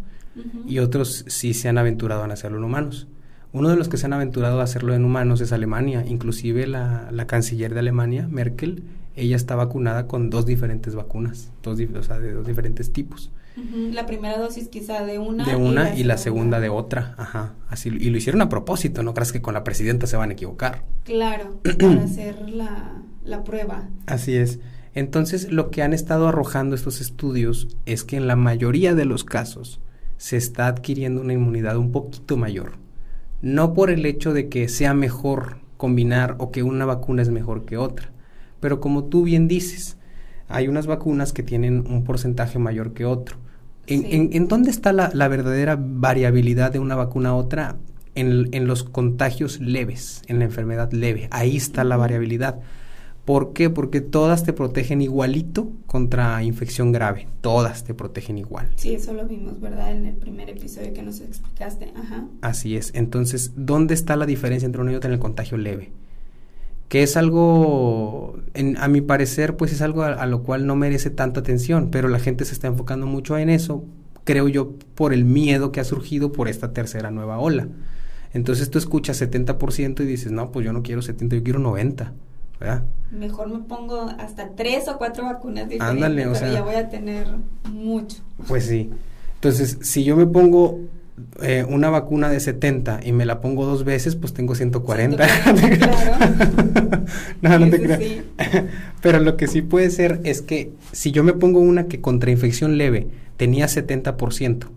y 0.67 0.79
otros 0.79 1.25
sí 1.27 1.53
se 1.53 1.67
han 1.67 1.77
aventurado 1.77 2.23
en 2.25 2.31
hacerlo 2.31 2.57
en 2.57 2.63
humanos. 2.63 3.07
Uno 3.53 3.69
de 3.69 3.75
los 3.75 3.89
que 3.89 3.97
se 3.97 4.05
han 4.05 4.13
aventurado 4.13 4.59
a 4.59 4.63
hacerlo 4.63 4.93
en 4.93 5.05
humanos 5.05 5.41
es 5.41 5.51
Alemania. 5.51 6.03
Inclusive 6.07 6.67
la, 6.67 7.09
la 7.11 7.27
canciller 7.27 7.73
de 7.73 7.79
Alemania, 7.79 8.27
Merkel, 8.29 8.83
ella 9.15 9.35
está 9.35 9.55
vacunada 9.55 10.07
con 10.07 10.29
dos 10.29 10.45
diferentes 10.45 10.93
vacunas, 10.93 11.51
dos, 11.63 11.79
o 11.79 12.03
sea, 12.03 12.19
de 12.19 12.33
dos 12.33 12.45
diferentes 12.45 12.93
tipos. 12.93 13.31
La 13.91 14.05
primera 14.05 14.37
dosis 14.37 14.67
quizá 14.67 15.03
de 15.03 15.17
una. 15.17 15.43
De 15.43 15.55
una 15.55 15.95
y 15.95 16.03
la, 16.03 16.17
segunda. 16.17 16.59
de 16.59 16.69
otra, 16.69 17.15
ajá. 17.17 17.55
Así, 17.69 17.89
y 17.89 18.11
lo 18.11 18.17
hicieron 18.17 18.41
a 18.43 18.49
propósito, 18.49 19.01
no 19.01 19.15
creas 19.15 19.31
que 19.31 19.41
con 19.41 19.55
la 19.55 19.63
presidenta 19.63 20.05
se 20.05 20.15
van 20.15 20.29
a 20.29 20.33
equivocar. 20.33 20.83
Claro, 21.03 21.59
para 21.79 22.03
hacer 22.03 22.47
la, 22.49 23.01
la 23.23 23.43
prueba. 23.43 23.89
Así 24.05 24.35
es. 24.35 24.59
Entonces, 24.97 25.51
lo 25.51 25.69
que 25.69 25.83
han 25.83 25.93
estado 25.93 26.27
arrojando 26.27 26.73
estos 26.73 27.01
estudios 27.01 27.67
es 27.85 28.03
que 28.03 28.17
en 28.17 28.25
la 28.25 28.35
mayoría 28.35 28.95
de 28.95 29.05
los 29.05 29.23
casos 29.23 29.79
se 30.17 30.37
está 30.37 30.65
adquiriendo 30.65 31.21
una 31.21 31.33
inmunidad 31.33 31.77
un 31.77 31.91
poquito 31.91 32.35
mayor. 32.35 32.79
No 33.43 33.75
por 33.75 33.91
el 33.91 34.07
hecho 34.07 34.33
de 34.33 34.49
que 34.49 34.67
sea 34.67 34.95
mejor 34.95 35.57
combinar 35.77 36.33
o 36.39 36.49
que 36.49 36.63
una 36.63 36.83
vacuna 36.85 37.21
es 37.21 37.29
mejor 37.29 37.65
que 37.65 37.77
otra, 37.77 38.09
pero 38.59 38.79
como 38.79 39.03
tú 39.03 39.21
bien 39.21 39.47
dices, 39.47 39.97
hay 40.47 40.67
unas 40.67 40.87
vacunas 40.87 41.31
que 41.31 41.43
tienen 41.43 41.85
un 41.87 42.03
porcentaje 42.03 42.57
mayor 42.57 42.93
que 42.95 43.05
otro. 43.05 43.37
¿En, 43.85 44.33
en, 44.33 44.47
dónde 44.47 44.71
está 44.71 44.93
la, 44.93 45.11
la, 45.13 45.27
verdadera 45.27 45.77
variabilidad 45.79 46.71
de 46.71 46.79
una 46.79 46.95
vacuna 46.95 47.29
a 47.29 47.35
otra? 47.35 47.77
En, 48.15 48.49
en, 48.51 48.65
los 48.65 48.83
contagios 48.83 49.59
leves, 49.59 50.23
en 50.25 50.39
la 50.39 50.45
enfermedad 50.45 50.91
leve. 50.91 51.27
Ahí 51.29 51.55
está 51.55 51.83
la 51.83 51.97
variabilidad. 51.97 52.59
¿Por 53.27 53.51
qué? 53.51 53.69
Porque 53.69 53.99
todas 53.99 54.45
te 54.45 54.53
protegen 54.53 55.01
igualito 55.01 55.69
contra 55.85 56.41
infección 56.43 56.93
grave. 56.93 57.27
Todas 57.41 57.83
te 57.83 57.93
protegen 57.93 58.37
igual. 58.37 58.69
Sí, 58.77 58.95
eso 58.95 59.11
lo 59.11 59.27
vimos, 59.27 59.59
¿verdad? 59.59 59.91
En 59.91 60.05
el 60.05 60.15
primer 60.15 60.49
episodio 60.49 60.93
que 60.93 61.03
nos 61.03 61.19
explicaste. 61.19 61.91
Ajá. 61.93 62.25
Así 62.39 62.77
es. 62.77 62.93
Entonces, 62.95 63.51
¿dónde 63.57 63.95
está 63.95 64.15
la 64.15 64.25
diferencia 64.25 64.65
entre 64.65 64.81
uno 64.81 64.93
y 64.93 64.95
otro 64.95 65.09
en 65.09 65.15
el 65.15 65.19
contagio 65.19 65.57
leve? 65.57 65.91
que 66.87 67.03
es 67.03 67.17
algo, 67.17 68.39
en, 68.53 68.77
a 68.77 68.87
mi 68.87 69.01
parecer, 69.01 69.57
pues 69.57 69.73
es 69.73 69.81
algo 69.81 70.03
a, 70.03 70.25
lo 70.25 70.43
cual 70.43 70.65
no 70.65 70.77
merece 70.77 71.09
tanta 71.09 71.41
atención, 71.41 71.89
pero 71.91 72.07
la 72.07 72.19
gente 72.19 72.45
se 72.45 72.53
está 72.53 72.67
enfocando 72.67 73.07
mucho 73.07 73.37
en 73.37 73.49
eso, 73.49 73.83
creo 74.23 74.47
yo, 74.47 74.71
por 74.95 75.13
el 75.13 75.25
miedo 75.25 75.73
que 75.73 75.81
ha 75.81 75.83
surgido 75.83 76.31
por 76.31 76.47
esta 76.47 76.71
tercera 76.71 77.11
nueva 77.11 77.39
ola. 77.39 77.67
Entonces 78.31 78.69
tú 78.69 78.77
escuchas 78.77 79.21
70% 79.21 79.99
y 79.99 80.05
dices, 80.05 80.31
no, 80.31 80.49
pues 80.53 80.65
yo 80.65 80.71
no 80.71 80.81
quiero 80.81 81.01
70, 81.01 81.35
yo 81.35 81.43
quiero 81.43 81.59
90. 81.59 82.13
¿Verdad? 82.59 82.83
Mejor 83.11 83.49
me 83.49 83.59
pongo 83.59 84.09
hasta 84.19 84.49
tres 84.49 84.87
o 84.87 84.97
cuatro 84.97 85.25
vacunas 85.25 85.69
diferentes, 85.69 86.03
Ándale, 86.03 86.27
o 86.27 86.35
sea, 86.35 86.51
ya 86.51 86.61
voy 86.61 86.75
a 86.75 86.89
tener 86.89 87.27
mucho. 87.71 88.17
Pues 88.47 88.65
sí. 88.65 88.89
Entonces, 89.35 89.77
si 89.81 90.03
yo 90.03 90.15
me 90.15 90.25
pongo 90.25 90.79
eh, 91.41 91.65
una 91.67 91.89
vacuna 91.89 92.29
de 92.29 92.39
70 92.39 92.99
y 93.03 93.11
me 93.11 93.25
la 93.25 93.41
pongo 93.41 93.65
dos 93.65 93.83
veces, 93.83 94.15
pues 94.15 94.33
tengo 94.33 94.55
140. 94.55 95.27
no, 97.41 97.59
no 97.59 97.69
te 97.69 97.81
creo. 97.81 98.23
Pero 99.01 99.19
lo 99.19 99.37
que 99.37 99.47
sí 99.47 99.61
puede 99.61 99.89
ser 99.89 100.21
es 100.23 100.41
que 100.41 100.71
si 100.91 101.11
yo 101.11 101.23
me 101.23 101.33
pongo 101.33 101.59
una 101.59 101.87
que 101.87 102.01
contra 102.01 102.29
infección 102.29 102.77
leve 102.77 103.07
tenía 103.37 103.67
70%, 103.67 104.67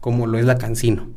como 0.00 0.26
lo 0.26 0.38
es 0.38 0.44
la 0.44 0.58
Cancino, 0.58 1.08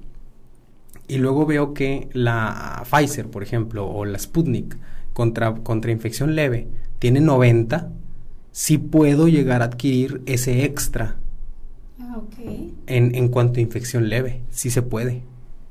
y 1.07 1.17
luego 1.17 1.45
veo 1.45 1.73
que 1.73 2.07
la 2.13 2.83
Pfizer, 2.89 3.27
por 3.27 3.43
ejemplo, 3.43 3.85
o 3.85 4.05
la 4.05 4.17
Sputnik 4.17 4.77
contra, 5.13 5.53
contra 5.55 5.91
infección 5.91 6.35
leve 6.35 6.67
tiene 6.99 7.21
90, 7.21 7.91
sí 8.51 8.77
puedo 8.77 9.27
llegar 9.27 9.61
a 9.61 9.65
adquirir 9.65 10.21
ese 10.25 10.63
extra 10.63 11.17
Ah, 12.13 12.21
en, 12.87 13.15
en 13.15 13.27
cuanto 13.29 13.59
a 13.59 13.61
infección 13.61 14.09
leve, 14.09 14.41
sí 14.49 14.69
se 14.69 14.81
puede. 14.81 15.23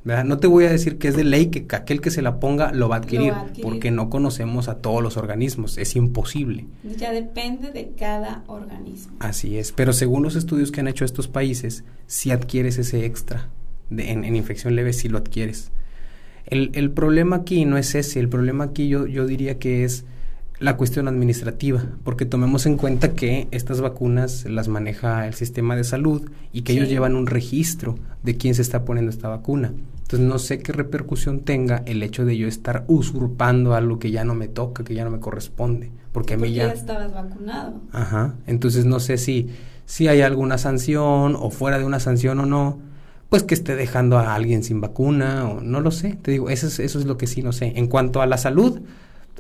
¿verdad? 0.05 0.25
No 0.25 0.39
te 0.39 0.49
voy 0.49 0.65
a 0.65 0.71
decir 0.71 0.99
que 0.99 1.07
es 1.07 1.17
de 1.17 1.23
ley 1.23 1.47
que 1.47 1.65
aquel 1.77 2.01
que 2.01 2.11
se 2.11 2.23
la 2.23 2.41
ponga 2.41 2.73
lo 2.73 2.89
va 2.89 2.97
a 2.97 2.99
adquirir, 2.99 3.35
porque 3.63 3.93
no 3.93 4.11
conocemos 4.11 4.69
a 4.69 4.79
todos 4.79 5.01
los 5.03 5.17
organismos, 5.17 5.79
es 5.79 5.95
imposible. 5.95 6.67
Ya 6.97 7.13
depende 7.13 7.71
de 7.71 7.93
cada 7.97 8.43
organismo. 8.49 9.13
Así 9.21 9.59
es, 9.59 9.71
pero 9.71 9.93
según 9.93 10.25
los 10.25 10.35
estudios 10.35 10.73
que 10.73 10.81
han 10.81 10.89
hecho 10.89 11.05
estos 11.05 11.29
países, 11.29 11.85
si 12.07 12.33
adquieres 12.33 12.79
ese 12.79 13.05
extra 13.05 13.49
de, 13.91 14.11
en, 14.11 14.25
en, 14.25 14.35
infección 14.35 14.75
leve, 14.75 14.93
si 14.93 15.09
lo 15.09 15.19
adquieres. 15.19 15.71
El, 16.47 16.71
el, 16.75 16.91
problema 16.91 17.37
aquí 17.37 17.65
no 17.65 17.79
es 17.79 17.95
ese, 17.95 18.21
el 18.21 18.29
problema 18.29 18.65
aquí 18.65 18.89
yo, 18.89 19.07
yo 19.07 19.27
diría 19.27 19.59
que 19.59 19.85
es 19.85 20.05
la 20.63 20.77
cuestión 20.77 21.09
administrativa, 21.09 21.83
porque 22.05 22.25
tomemos 22.25 22.67
en 22.67 22.77
cuenta 22.77 23.15
que 23.15 23.49
estas 23.51 23.81
vacunas 23.81 24.45
las 24.45 24.69
maneja 24.69 25.27
el 25.27 25.35
sistema 25.35 25.75
de 25.75 25.83
salud 25.83 26.31
y 26.53 26.63
que 26.63 26.73
ellos 26.73 26.89
llevan 26.89 27.17
un 27.17 27.27
registro 27.27 27.99
de 28.23 28.37
quién 28.37 28.55
se 28.55 28.63
está 28.63 28.85
poniendo 28.85 29.11
esta 29.11 29.29
vacuna. 29.29 29.73
Entonces 30.03 30.29
no 30.29 30.39
sé 30.39 30.61
qué 30.61 30.73
repercusión 30.73 31.41
tenga 31.41 31.83
el 31.87 32.03
hecho 32.03 32.25
de 32.25 32.37
yo 32.37 32.47
estar 32.47 32.85
usurpando 32.87 33.75
algo 33.75 33.99
que 33.99 34.13
ya 34.13 34.25
no 34.25 34.35
me 34.35 34.47
toca, 34.47 34.85
que 34.85 34.95
ya 34.95 35.05
no 35.05 35.11
me 35.11 35.19
corresponde, 35.19 35.91
porque 36.13 36.35
a 36.35 36.37
mí 36.37 36.53
ya... 36.53 36.69
ya 36.69 36.75
estabas 36.75 37.13
vacunado. 37.13 37.81
Ajá, 37.91 38.37
entonces 38.47 38.85
no 38.85 39.01
sé 39.01 39.19
si, 39.19 39.49
si 39.87 40.07
hay 40.07 40.21
alguna 40.21 40.59
sanción 40.59 41.35
o 41.35 41.51
fuera 41.51 41.79
de 41.79 41.85
una 41.85 41.99
sanción 41.99 42.39
o 42.39 42.47
no, 42.47 42.79
pues 43.33 43.45
que 43.45 43.55
esté 43.55 43.77
dejando 43.77 44.19
a 44.19 44.35
alguien 44.35 44.63
sin 44.63 44.83
vacuna 44.83 45.49
o 45.49 45.63
no 45.63 45.81
lo 45.81 45.91
sé, 45.91 46.19
te 46.21 46.33
digo, 46.33 46.51
eso 46.51 46.67
es, 46.67 46.79
eso 46.81 46.99
es 46.99 47.07
lo 47.07 47.17
que 47.17 47.27
sí 47.27 47.43
no 47.43 47.53
sé. 47.53 47.73
En 47.77 47.87
cuanto 47.87 48.21
a 48.21 48.27
la 48.27 48.37
salud, 48.37 48.83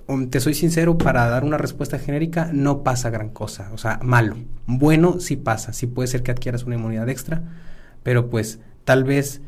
Um, 0.08 0.30
te 0.30 0.40
soy 0.40 0.54
sincero, 0.54 0.98
para 0.98 1.28
dar 1.28 1.44
una 1.44 1.58
respuesta 1.58 1.98
genérica 1.98 2.50
no 2.52 2.82
pasa 2.82 3.08
gran 3.10 3.28
cosa, 3.28 3.70
o 3.72 3.78
sea, 3.78 4.00
malo. 4.02 4.36
Bueno 4.66 5.20
sí 5.20 5.36
pasa, 5.36 5.72
sí 5.72 5.86
puede 5.86 6.08
ser 6.08 6.22
que 6.22 6.32
adquieras 6.32 6.64
una 6.64 6.74
inmunidad 6.74 7.08
extra, 7.08 7.42
pero 8.02 8.28
pues 8.28 8.58
tal 8.84 9.04
vez 9.04 9.42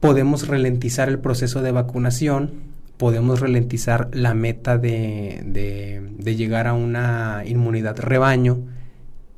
podemos 0.00 0.48
ralentizar 0.48 1.08
el 1.08 1.20
proceso 1.20 1.62
de 1.62 1.70
vacunación, 1.70 2.50
podemos 2.96 3.38
ralentizar 3.38 4.08
la 4.12 4.34
meta 4.34 4.78
de, 4.78 5.42
de, 5.46 6.02
de 6.18 6.36
llegar 6.36 6.66
a 6.66 6.72
una 6.72 7.44
inmunidad 7.46 8.00
rebaño 8.00 8.62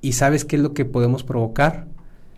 y 0.01 0.13
sabes 0.13 0.47
qué 0.47 0.57
es 0.57 0.63
lo 0.63 0.73
que 0.73 0.87
podemos 0.87 1.23
provocar? 1.23 1.87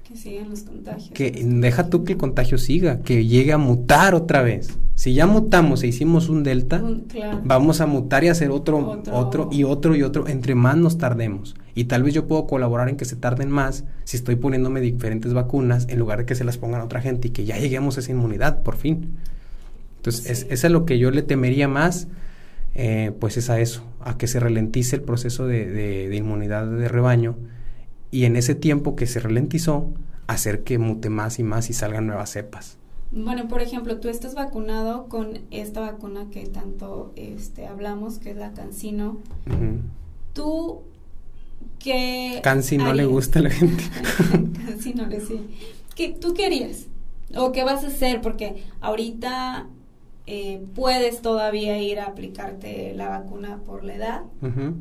Que 0.09 0.17
sigan 0.17 0.49
los 0.49 0.63
contagios. 0.63 1.11
Que 1.11 1.31
deja 1.31 1.91
tú 1.91 2.03
que 2.03 2.13
el 2.13 2.19
contagio 2.19 2.57
siga, 2.57 3.01
que 3.01 3.27
llegue 3.27 3.53
a 3.53 3.59
mutar 3.59 4.15
otra 4.15 4.41
vez. 4.41 4.71
Si 4.95 5.13
ya 5.13 5.27
mutamos 5.27 5.83
e 5.83 5.89
hicimos 5.89 6.31
un 6.31 6.45
delta, 6.45 6.83
vamos 7.45 7.83
a 7.83 7.87
mutar 7.87 8.25
y 8.25 8.29
hacer 8.29 8.51
otro, 8.51 8.79
otro, 8.79 9.15
otro, 9.15 9.49
y 9.53 9.65
otro 9.65 9.95
y 9.95 10.03
otro, 10.03 10.27
entre 10.27 10.55
más 10.55 10.79
nos 10.79 10.97
tardemos. 10.97 11.57
Y 11.75 11.85
tal 11.85 12.05
vez 12.05 12.15
yo 12.15 12.27
puedo 12.27 12.47
colaborar 12.47 12.89
en 12.89 12.97
que 12.97 13.05
se 13.05 13.17
tarden 13.17 13.51
más 13.51 13.85
si 14.05 14.17
estoy 14.17 14.37
poniéndome 14.37 14.81
diferentes 14.81 15.35
vacunas 15.35 15.87
en 15.91 15.99
lugar 15.99 16.21
de 16.21 16.25
que 16.25 16.35
se 16.35 16.43
las 16.43 16.57
pongan 16.57 16.81
a 16.81 16.85
otra 16.85 17.03
gente 17.03 17.29
y 17.29 17.31
que 17.31 17.45
ya 17.45 17.59
lleguemos 17.59 17.99
a 17.99 18.01
esa 18.01 18.11
inmunidad, 18.11 18.63
por 18.63 18.77
fin. 18.77 19.11
Entonces, 19.99 20.47
es, 20.49 20.65
es 20.65 20.71
lo 20.71 20.87
que 20.87 20.99
yo 20.99 21.11
le 21.11 21.21
temería 21.21 21.69
más, 21.69 22.09
eh, 22.75 23.13
pues 23.21 23.37
es 23.37 23.51
a 23.51 23.61
eso, 23.61 23.85
a 24.01 24.17
que 24.17 24.27
se 24.27 24.41
ralentice 24.41 24.97
el 24.97 25.03
proceso 25.03 25.47
de, 25.47 25.67
de 25.67 26.17
inmunidad 26.17 26.67
de 26.67 26.89
rebaño 26.89 27.37
y 28.11 28.25
en 28.25 28.37
ese 28.37 28.55
tiempo 28.55 28.97
que 28.97 29.07
se 29.07 29.21
ralentizó, 29.21 29.93
hacer 30.27 30.65
que 30.65 30.79
mute 30.79 31.11
más 31.11 31.39
y 31.39 31.43
más 31.43 31.71
y 31.71 31.73
salgan 31.73 32.07
nuevas 32.07 32.31
cepas. 32.31 32.77
Bueno, 33.11 33.49
por 33.49 33.63
ejemplo, 33.63 33.99
tú 34.01 34.09
estás 34.09 34.35
vacunado 34.35 35.09
con 35.09 35.41
esta 35.51 35.81
vacuna 35.81 36.27
que 36.31 36.47
tanto 36.47 37.13
este, 37.17 37.67
hablamos, 37.67 38.19
que 38.19 38.31
es 38.31 38.37
la 38.37 38.53
Cancino. 38.53 39.19
Tú, 40.35 40.83
¿qué...? 41.79 42.41
Cancino 42.45 42.93
le 42.93 43.07
gusta 43.07 43.39
a 43.39 43.43
la 43.43 43.51
gente. 43.51 43.83
Cancino 44.67 45.07
le 45.07 45.21
sí. 45.21 45.41
¿Qué, 45.95 46.11
¿Tú 46.11 46.35
querías? 46.35 46.87
¿O 47.35 47.53
qué 47.53 47.65
vas 47.65 47.83
a 47.85 47.89
hacer? 47.89 48.21
Porque 48.21 48.63
ahorita 48.81 49.67
eh, 50.31 50.63
puedes 50.75 51.23
todavía 51.23 51.81
ir 51.81 52.01
a 52.01 52.05
aplicarte 52.05 52.93
la 52.95 53.09
vacuna 53.09 53.61
por 53.65 53.83
la 53.83 53.95
edad, 53.95 54.23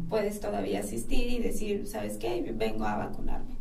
puedes 0.09 0.41
todavía 0.41 0.81
asistir 0.81 1.31
y 1.31 1.39
decir, 1.39 1.87
¿sabes 1.87 2.17
qué? 2.17 2.53
Vengo 2.53 2.83
a 2.83 2.97
vacunarme. 2.97 3.55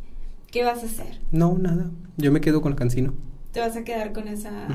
¿Qué 0.51 0.65
vas 0.65 0.83
a 0.83 0.87
hacer? 0.87 1.21
No, 1.31 1.57
nada. 1.57 1.89
Yo 2.17 2.33
me 2.33 2.41
quedo 2.41 2.61
con 2.61 2.73
el 2.73 2.77
cancino. 2.77 3.13
¿Te 3.53 3.61
vas 3.61 3.77
a 3.77 3.85
quedar 3.85 4.11
con 4.11 4.27
esa 4.27 4.67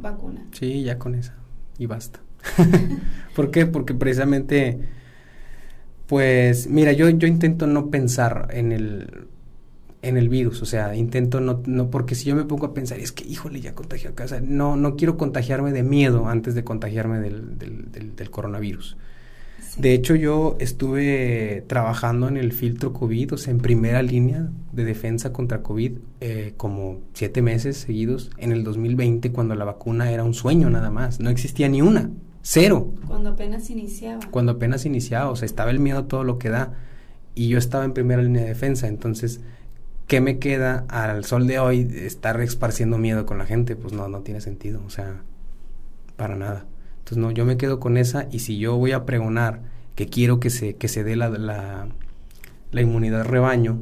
vacuna? 0.00 0.44
Sí, 0.50 0.82
ya 0.82 0.98
con 0.98 1.14
esa. 1.14 1.34
Y 1.78 1.86
basta. 1.86 2.18
¿Por 3.36 3.52
qué? 3.52 3.66
Porque 3.66 3.94
precisamente, 3.94 4.80
pues, 6.08 6.66
mira, 6.66 6.90
yo, 6.90 7.08
yo 7.10 7.28
intento 7.28 7.68
no 7.68 7.90
pensar 7.90 8.48
en 8.50 8.72
el 8.72 9.28
en 10.02 10.16
el 10.16 10.28
virus, 10.28 10.62
o 10.62 10.66
sea, 10.66 10.94
intento 10.94 11.40
no, 11.40 11.62
no, 11.66 11.90
porque 11.90 12.14
si 12.14 12.26
yo 12.26 12.36
me 12.36 12.44
pongo 12.44 12.66
a 12.66 12.74
pensar, 12.74 12.98
es 12.98 13.12
que, 13.12 13.24
híjole, 13.24 13.60
ya 13.60 13.74
contagió 13.74 14.10
a 14.10 14.14
casa, 14.14 14.40
no, 14.40 14.76
no 14.76 14.96
quiero 14.96 15.16
contagiarme 15.16 15.72
de 15.72 15.82
miedo 15.82 16.28
antes 16.28 16.54
de 16.54 16.64
contagiarme 16.64 17.20
del, 17.20 17.58
del, 17.58 18.14
del, 18.14 18.30
coronavirus. 18.30 18.96
De 19.78 19.92
hecho, 19.92 20.14
yo 20.14 20.56
estuve 20.58 21.64
trabajando 21.66 22.28
en 22.28 22.38
el 22.38 22.52
filtro 22.52 22.92
COVID, 22.94 23.34
o 23.34 23.36
sea, 23.36 23.50
en 23.50 23.58
primera 23.58 24.02
línea 24.02 24.48
de 24.72 24.84
defensa 24.84 25.32
contra 25.32 25.62
COVID, 25.62 25.92
eh, 26.20 26.54
como 26.56 27.00
siete 27.12 27.42
meses 27.42 27.76
seguidos 27.76 28.30
en 28.38 28.52
el 28.52 28.64
2020, 28.64 29.32
cuando 29.32 29.54
la 29.54 29.64
vacuna 29.64 30.10
era 30.10 30.24
un 30.24 30.34
sueño 30.34 30.70
nada 30.70 30.90
más, 30.90 31.20
no 31.20 31.28
existía 31.28 31.68
ni 31.68 31.82
una, 31.82 32.10
cero. 32.40 32.94
Cuando 33.06 33.30
apenas 33.30 33.68
iniciaba. 33.68 34.20
Cuando 34.30 34.52
apenas 34.52 34.86
iniciaba, 34.86 35.30
o 35.30 35.36
sea, 35.36 35.46
estaba 35.46 35.70
el 35.70 35.80
miedo 35.80 36.04
todo 36.04 36.24
lo 36.24 36.38
que 36.38 36.48
da, 36.48 36.72
y 37.34 37.48
yo 37.48 37.58
estaba 37.58 37.84
en 37.84 37.92
primera 37.92 38.22
línea 38.22 38.42
de 38.42 38.48
defensa, 38.48 38.88
entonces 38.88 39.42
¿qué 40.06 40.20
me 40.20 40.38
queda 40.38 40.84
al 40.88 41.24
sol 41.24 41.46
de 41.46 41.58
hoy 41.58 41.88
estar 41.94 42.40
esparciendo 42.40 42.98
miedo 42.98 43.26
con 43.26 43.38
la 43.38 43.46
gente? 43.46 43.76
Pues 43.76 43.92
no, 43.92 44.08
no 44.08 44.20
tiene 44.20 44.40
sentido, 44.40 44.82
o 44.86 44.90
sea, 44.90 45.22
para 46.16 46.36
nada. 46.36 46.66
Entonces, 46.98 47.18
no, 47.18 47.30
yo 47.30 47.44
me 47.44 47.56
quedo 47.56 47.80
con 47.80 47.96
esa 47.96 48.26
y 48.30 48.40
si 48.40 48.58
yo 48.58 48.76
voy 48.76 48.92
a 48.92 49.04
pregonar 49.04 49.60
que 49.94 50.08
quiero 50.08 50.40
que 50.40 50.50
se, 50.50 50.74
que 50.74 50.88
se 50.88 51.04
dé 51.04 51.16
la, 51.16 51.28
la, 51.30 51.88
la 52.72 52.80
inmunidad 52.80 53.24
rebaño, 53.24 53.80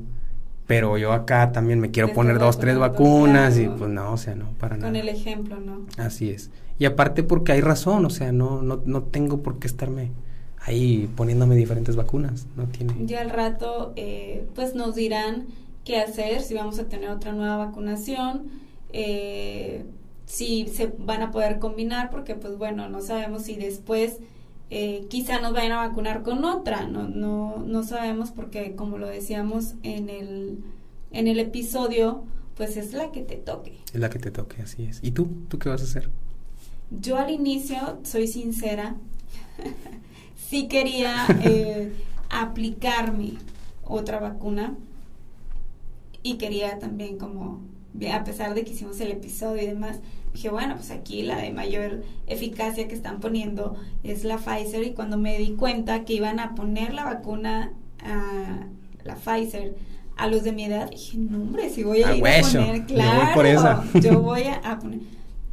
pero 0.67 0.97
yo 0.97 1.13
acá 1.13 1.53
también 1.53 1.81
me 1.81 1.91
quiero 1.91 2.13
poner 2.13 2.39
dos, 2.39 2.59
tres 2.59 2.79
vacunas 2.79 3.59
y 3.59 3.69
pues 3.69 3.91
no, 3.91 4.13
o 4.13 4.17
sea, 4.17 4.35
no, 4.35 4.51
para 4.59 4.77
nada. 4.77 4.89
Con 4.89 4.97
el 4.97 5.09
ejemplo, 5.09 5.61
¿no? 5.61 5.87
Así 5.99 6.31
es. 6.31 6.51
Y 6.79 6.87
aparte 6.87 7.23
porque 7.23 7.53
hay 7.53 7.61
razón, 7.61 8.05
o 8.07 8.11
sea, 8.11 8.33
no, 8.33 8.63
no, 8.63 8.83
no 8.85 9.03
tengo 9.03 9.43
por 9.43 9.59
qué 9.59 9.67
estarme 9.67 10.11
ahí 10.61 11.11
poniéndome 11.15 11.55
diferentes 11.55 11.97
vacunas, 11.97 12.47
no 12.57 12.65
tiene. 12.67 12.95
Ya 13.05 13.21
al 13.21 13.31
rato, 13.31 13.93
eh, 13.97 14.47
pues 14.55 14.75
nos 14.75 14.95
dirán 14.95 15.47
qué 15.85 15.99
hacer, 15.99 16.43
si 16.43 16.55
vamos 16.55 16.79
a 16.79 16.89
tener 16.89 17.11
otra 17.11 17.33
nueva 17.33 17.57
vacunación, 17.57 18.45
eh, 18.93 19.85
si 20.27 20.67
se 20.69 20.93
van 20.99 21.23
a 21.23 21.31
poder 21.31 21.59
combinar, 21.59 22.11
porque 22.11 22.35
pues 22.35 22.57
bueno, 22.57 22.89
no 22.89 23.01
sabemos 23.03 23.43
si 23.43 23.57
después 23.57 24.19
eh, 24.71 25.07
quizá 25.09 25.41
nos 25.41 25.53
vayan 25.53 25.73
a 25.73 25.87
vacunar 25.87 26.23
con 26.23 26.45
otra, 26.45 26.87
no, 26.87 27.09
no, 27.09 27.63
no 27.67 27.83
sabemos 27.83 28.31
porque 28.31 28.75
como 28.75 28.99
lo 28.99 29.07
decíamos 29.07 29.75
en 29.83 30.09
el, 30.09 30.59
en 31.13 31.29
el 31.29 31.39
episodio, 31.39 32.25
pues 32.57 32.77
es 32.77 32.93
la 32.95 33.13
que 33.13 33.23
te 33.23 33.37
toque. 33.37 33.79
Es 33.93 34.01
la 34.01 34.11
que 34.11 34.19
te 34.19 34.31
toque, 34.31 34.63
así 34.63 34.85
es. 34.85 35.01
¿Y 35.03 35.11
tú? 35.11 35.29
¿Tú 35.49 35.59
qué 35.59 35.69
vas 35.69 35.83
a 35.83 35.85
hacer? 35.85 36.09
Yo 36.91 37.19
al 37.19 37.31
inicio, 37.31 37.99
soy 38.05 38.27
sincera, 38.27 38.97
sí 40.49 40.69
quería 40.69 41.27
eh, 41.45 41.93
aplicarme 42.31 43.35
otra 43.85 44.19
vacuna, 44.19 44.75
y 46.25 46.39
quería 46.39 46.81
también 46.81 47.19
como, 47.19 47.61
a 48.13 48.25
pesar 48.25 48.55
de 48.55 48.65
que 48.65 48.73
hicimos 48.73 48.99
el 49.01 49.13
episodio 49.13 49.63
y 49.63 49.67
demás, 49.67 50.01
dije, 50.33 50.49
bueno, 50.49 50.75
pues 50.75 50.91
aquí 50.91 51.23
la 51.23 51.37
de 51.37 51.53
mayor 51.53 52.03
eficacia 52.27 52.89
que 52.89 52.95
están 52.95 53.21
poniendo 53.21 53.77
es 54.03 54.25
la 54.25 54.39
Pfizer 54.39 54.83
y 54.83 54.95
cuando 54.95 55.19
me 55.19 55.39
di 55.39 55.55
cuenta 55.55 56.05
que 56.05 56.15
iban 56.15 56.41
a 56.41 56.55
poner 56.55 56.95
la 56.95 57.05
vacuna 57.05 57.75
a 58.03 58.67
la 59.05 59.15
Pfizer 59.17 59.77
a 60.17 60.27
los 60.27 60.45
de 60.45 60.53
mi 60.53 60.65
edad, 60.65 60.91
dije, 60.91 61.19
no 61.19 61.43
hombre, 61.43 61.69
si 61.69 61.83
voy 61.83 62.03
a, 62.03 62.17
ir 62.17 62.27
a 62.27 62.41
poner, 62.41 62.87
claro, 62.87 63.83
yo 64.01 64.21
voy 64.21 64.45
a, 64.45 64.79
poner. 64.79 65.01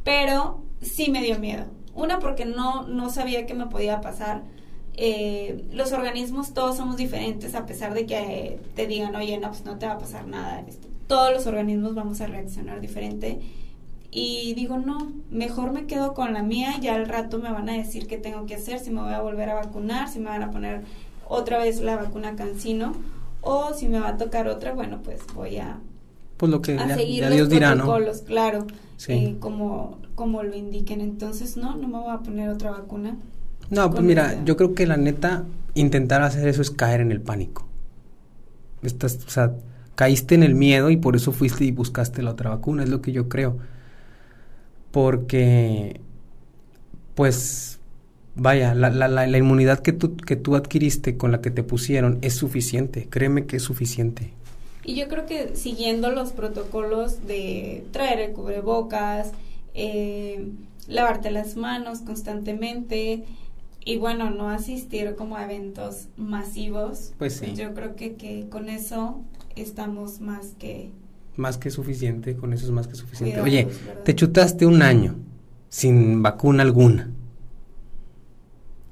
Pero 0.02 0.62
sí 0.80 1.10
me 1.10 1.22
dio 1.22 1.38
miedo. 1.38 1.66
Una 1.94 2.18
porque 2.18 2.46
no, 2.46 2.88
no 2.88 3.10
sabía 3.10 3.44
qué 3.44 3.52
me 3.52 3.66
podía 3.66 4.00
pasar. 4.00 4.42
Eh, 4.96 5.64
los 5.72 5.92
organismos 5.92 6.52
todos 6.52 6.76
somos 6.76 6.96
diferentes 6.96 7.54
a 7.54 7.64
pesar 7.64 7.94
de 7.94 8.06
que 8.06 8.58
te 8.74 8.86
digan, 8.86 9.14
oye, 9.16 9.38
no, 9.38 9.48
pues 9.48 9.64
no 9.64 9.78
te 9.78 9.86
va 9.86 9.92
a 9.92 9.98
pasar 9.98 10.26
nada. 10.26 10.64
Todos 11.06 11.32
los 11.32 11.46
organismos 11.46 11.94
vamos 11.94 12.20
a 12.20 12.26
reaccionar 12.26 12.80
diferente. 12.80 13.40
Y 14.10 14.52
digo, 14.54 14.78
no, 14.78 15.10
mejor 15.30 15.72
me 15.72 15.86
quedo 15.86 16.12
con 16.12 16.34
la 16.34 16.42
mía, 16.42 16.74
ya 16.80 16.94
al 16.94 17.08
rato 17.08 17.38
me 17.38 17.50
van 17.50 17.70
a 17.70 17.72
decir 17.72 18.06
qué 18.06 18.18
tengo 18.18 18.44
que 18.44 18.56
hacer, 18.56 18.78
si 18.78 18.90
me 18.90 19.00
voy 19.00 19.14
a 19.14 19.22
volver 19.22 19.48
a 19.48 19.54
vacunar, 19.54 20.08
si 20.08 20.18
me 20.18 20.26
van 20.26 20.42
a 20.42 20.50
poner 20.50 20.82
otra 21.26 21.58
vez 21.58 21.80
la 21.80 21.96
vacuna 21.96 22.36
cancino 22.36 22.92
o 23.40 23.72
si 23.72 23.88
me 23.88 23.98
va 23.98 24.08
a 24.08 24.16
tocar 24.18 24.48
otra, 24.48 24.74
bueno, 24.74 25.00
pues 25.02 25.22
voy 25.34 25.56
a, 25.56 25.80
pues 26.42 26.50
lo 26.50 26.60
que 26.60 26.76
seguir 26.96 27.24
los 27.24 27.48
protocolos, 27.48 28.22
claro, 28.22 28.66
eh, 29.06 29.36
como, 29.38 29.98
como 30.16 30.42
lo 30.42 30.56
indiquen. 30.56 31.00
Entonces, 31.00 31.56
no, 31.56 31.76
no 31.76 31.86
me 31.86 31.98
voy 31.98 32.12
a 32.12 32.18
poner 32.18 32.48
otra 32.48 32.72
vacuna. 32.72 33.16
No, 33.72 33.90
pues 33.90 34.02
mira, 34.02 34.44
yo 34.44 34.58
creo 34.58 34.74
que 34.74 34.86
la 34.86 34.98
neta, 34.98 35.46
intentar 35.72 36.20
hacer 36.20 36.46
eso 36.46 36.60
es 36.60 36.70
caer 36.70 37.00
en 37.00 37.10
el 37.10 37.22
pánico. 37.22 37.66
Estás, 38.82 39.18
o 39.26 39.30
sea, 39.30 39.54
caíste 39.94 40.34
en 40.34 40.42
el 40.42 40.54
miedo 40.54 40.90
y 40.90 40.98
por 40.98 41.16
eso 41.16 41.32
fuiste 41.32 41.64
y 41.64 41.70
buscaste 41.70 42.22
la 42.22 42.32
otra 42.32 42.50
vacuna, 42.50 42.82
es 42.82 42.90
lo 42.90 43.00
que 43.00 43.12
yo 43.12 43.30
creo. 43.30 43.56
Porque, 44.90 46.02
pues, 47.14 47.78
vaya, 48.34 48.74
la, 48.74 48.90
la, 48.90 49.08
la, 49.08 49.38
inmunidad 49.38 49.78
que 49.78 49.94
tú, 49.94 50.18
que 50.18 50.36
tú 50.36 50.54
adquiriste 50.54 51.16
con 51.16 51.32
la 51.32 51.40
que 51.40 51.50
te 51.50 51.62
pusieron 51.62 52.18
es 52.20 52.34
suficiente, 52.34 53.08
créeme 53.08 53.46
que 53.46 53.56
es 53.56 53.62
suficiente. 53.62 54.34
Y 54.84 54.96
yo 54.96 55.08
creo 55.08 55.24
que 55.24 55.56
siguiendo 55.56 56.10
los 56.10 56.32
protocolos 56.32 57.26
de 57.26 57.86
traer 57.90 58.18
el 58.18 58.32
cubrebocas, 58.32 59.32
eh, 59.72 60.46
lavarte 60.88 61.30
las 61.30 61.56
manos 61.56 62.00
constantemente, 62.00 63.24
y 63.84 63.96
bueno, 63.96 64.30
no 64.30 64.48
asistir 64.48 65.14
como 65.16 65.36
a 65.36 65.44
eventos 65.44 66.08
masivos. 66.16 67.12
Pues 67.18 67.34
sí. 67.34 67.54
Yo 67.54 67.74
creo 67.74 67.96
que, 67.96 68.14
que 68.14 68.48
con 68.48 68.68
eso 68.68 69.20
estamos 69.56 70.20
más 70.20 70.54
que... 70.58 70.90
Más 71.36 71.58
que 71.58 71.70
suficiente, 71.70 72.36
con 72.36 72.52
eso 72.52 72.66
es 72.66 72.70
más 72.70 72.86
que 72.86 72.94
suficiente. 72.94 73.40
Oye, 73.40 73.68
te 74.04 74.14
chutaste 74.14 74.66
un 74.66 74.82
año 74.82 75.16
sin 75.68 76.22
vacuna 76.22 76.62
alguna. 76.62 77.10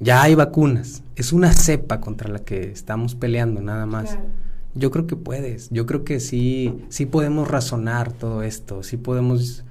Ya 0.01 0.23
hay 0.23 0.35
vacunas. 0.35 1.03
Es 1.15 1.33
una 1.33 1.53
cepa 1.53 2.01
contra 2.01 2.31
la 2.31 2.39
que 2.39 2.71
estamos 2.71 3.15
peleando, 3.15 3.61
nada 3.61 3.85
más. 3.85 4.19
Yo 4.75 4.91
creo 4.91 5.07
que 5.07 5.17
puedes. 5.17 5.69
Yo 5.71 5.85
creo 5.85 6.05
que 6.05 6.19
sí, 6.19 6.75
sí 6.89 7.05
podemos 7.05 7.49
razonar 7.49 8.11
todo 8.11 8.43
esto. 8.43 8.83
Sí 8.83 8.97
podemos 8.97 9.65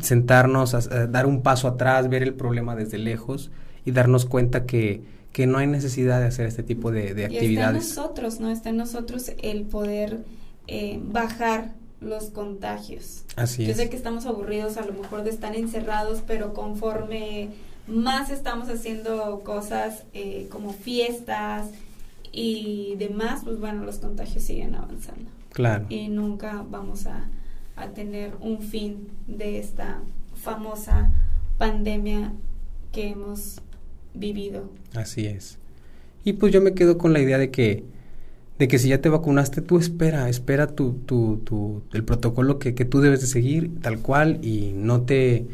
sentarnos, 0.00 0.74
a 0.74 1.06
dar 1.06 1.26
un 1.26 1.42
paso 1.42 1.68
atrás, 1.68 2.08
ver 2.08 2.22
el 2.22 2.34
problema 2.34 2.74
desde 2.74 2.96
lejos 2.96 3.50
y 3.86 3.92
darnos 3.92 4.26
cuenta 4.26 4.66
que, 4.66 5.00
que 5.32 5.46
no 5.46 5.58
hay 5.58 5.66
necesidad 5.66 6.20
de 6.20 6.26
hacer 6.26 6.46
este 6.46 6.62
tipo 6.62 6.90
de, 6.90 7.14
de 7.14 7.24
actividades. 7.24 7.86
está 7.86 8.00
en 8.00 8.04
nosotros, 8.04 8.40
¿no? 8.40 8.50
Está 8.50 8.68
en 8.68 8.76
nosotros 8.76 9.32
el 9.42 9.62
poder 9.62 10.24
eh, 10.66 11.00
bajar 11.02 11.72
los 12.00 12.24
contagios. 12.24 13.24
Así 13.36 13.64
Yo 13.64 13.74
sé 13.74 13.88
que 13.88 13.96
estamos 13.96 14.26
aburridos 14.26 14.76
a 14.76 14.84
lo 14.84 14.92
mejor 14.92 15.22
de 15.22 15.30
estar 15.30 15.54
encerrados, 15.54 16.22
pero 16.26 16.52
conforme 16.52 17.50
más 17.86 18.30
estamos 18.30 18.68
haciendo 18.68 19.40
cosas 19.44 20.02
eh, 20.12 20.48
como 20.50 20.72
fiestas 20.72 21.68
y 22.32 22.96
demás, 22.98 23.42
pues 23.44 23.58
bueno, 23.60 23.84
los 23.84 23.98
contagios 23.98 24.42
siguen 24.42 24.74
avanzando. 24.74 25.30
Claro. 25.52 25.86
Y 25.88 26.08
nunca 26.08 26.64
vamos 26.68 27.06
a, 27.06 27.28
a 27.76 27.88
tener 27.90 28.32
un 28.40 28.60
fin 28.60 29.08
de 29.28 29.60
esta 29.60 30.00
famosa 30.34 31.12
pandemia 31.56 32.32
que 32.92 33.10
hemos 33.10 33.60
vivido. 34.18 34.70
Así 34.94 35.26
es. 35.26 35.58
Y 36.24 36.34
pues 36.34 36.52
yo 36.52 36.60
me 36.60 36.74
quedo 36.74 36.98
con 36.98 37.12
la 37.12 37.20
idea 37.20 37.38
de 37.38 37.50
que, 37.50 37.84
de 38.58 38.68
que 38.68 38.78
si 38.78 38.88
ya 38.88 39.00
te 39.00 39.08
vacunaste, 39.08 39.62
tú 39.62 39.78
espera, 39.78 40.28
espera 40.28 40.66
tu, 40.66 40.94
tu, 41.06 41.38
tu, 41.44 41.82
el 41.92 42.04
protocolo 42.04 42.58
que, 42.58 42.74
que 42.74 42.84
tú 42.84 43.00
debes 43.00 43.20
de 43.20 43.26
seguir 43.26 43.80
tal 43.80 44.00
cual 44.00 44.44
y 44.44 44.72
no 44.74 45.02
te, 45.02 45.46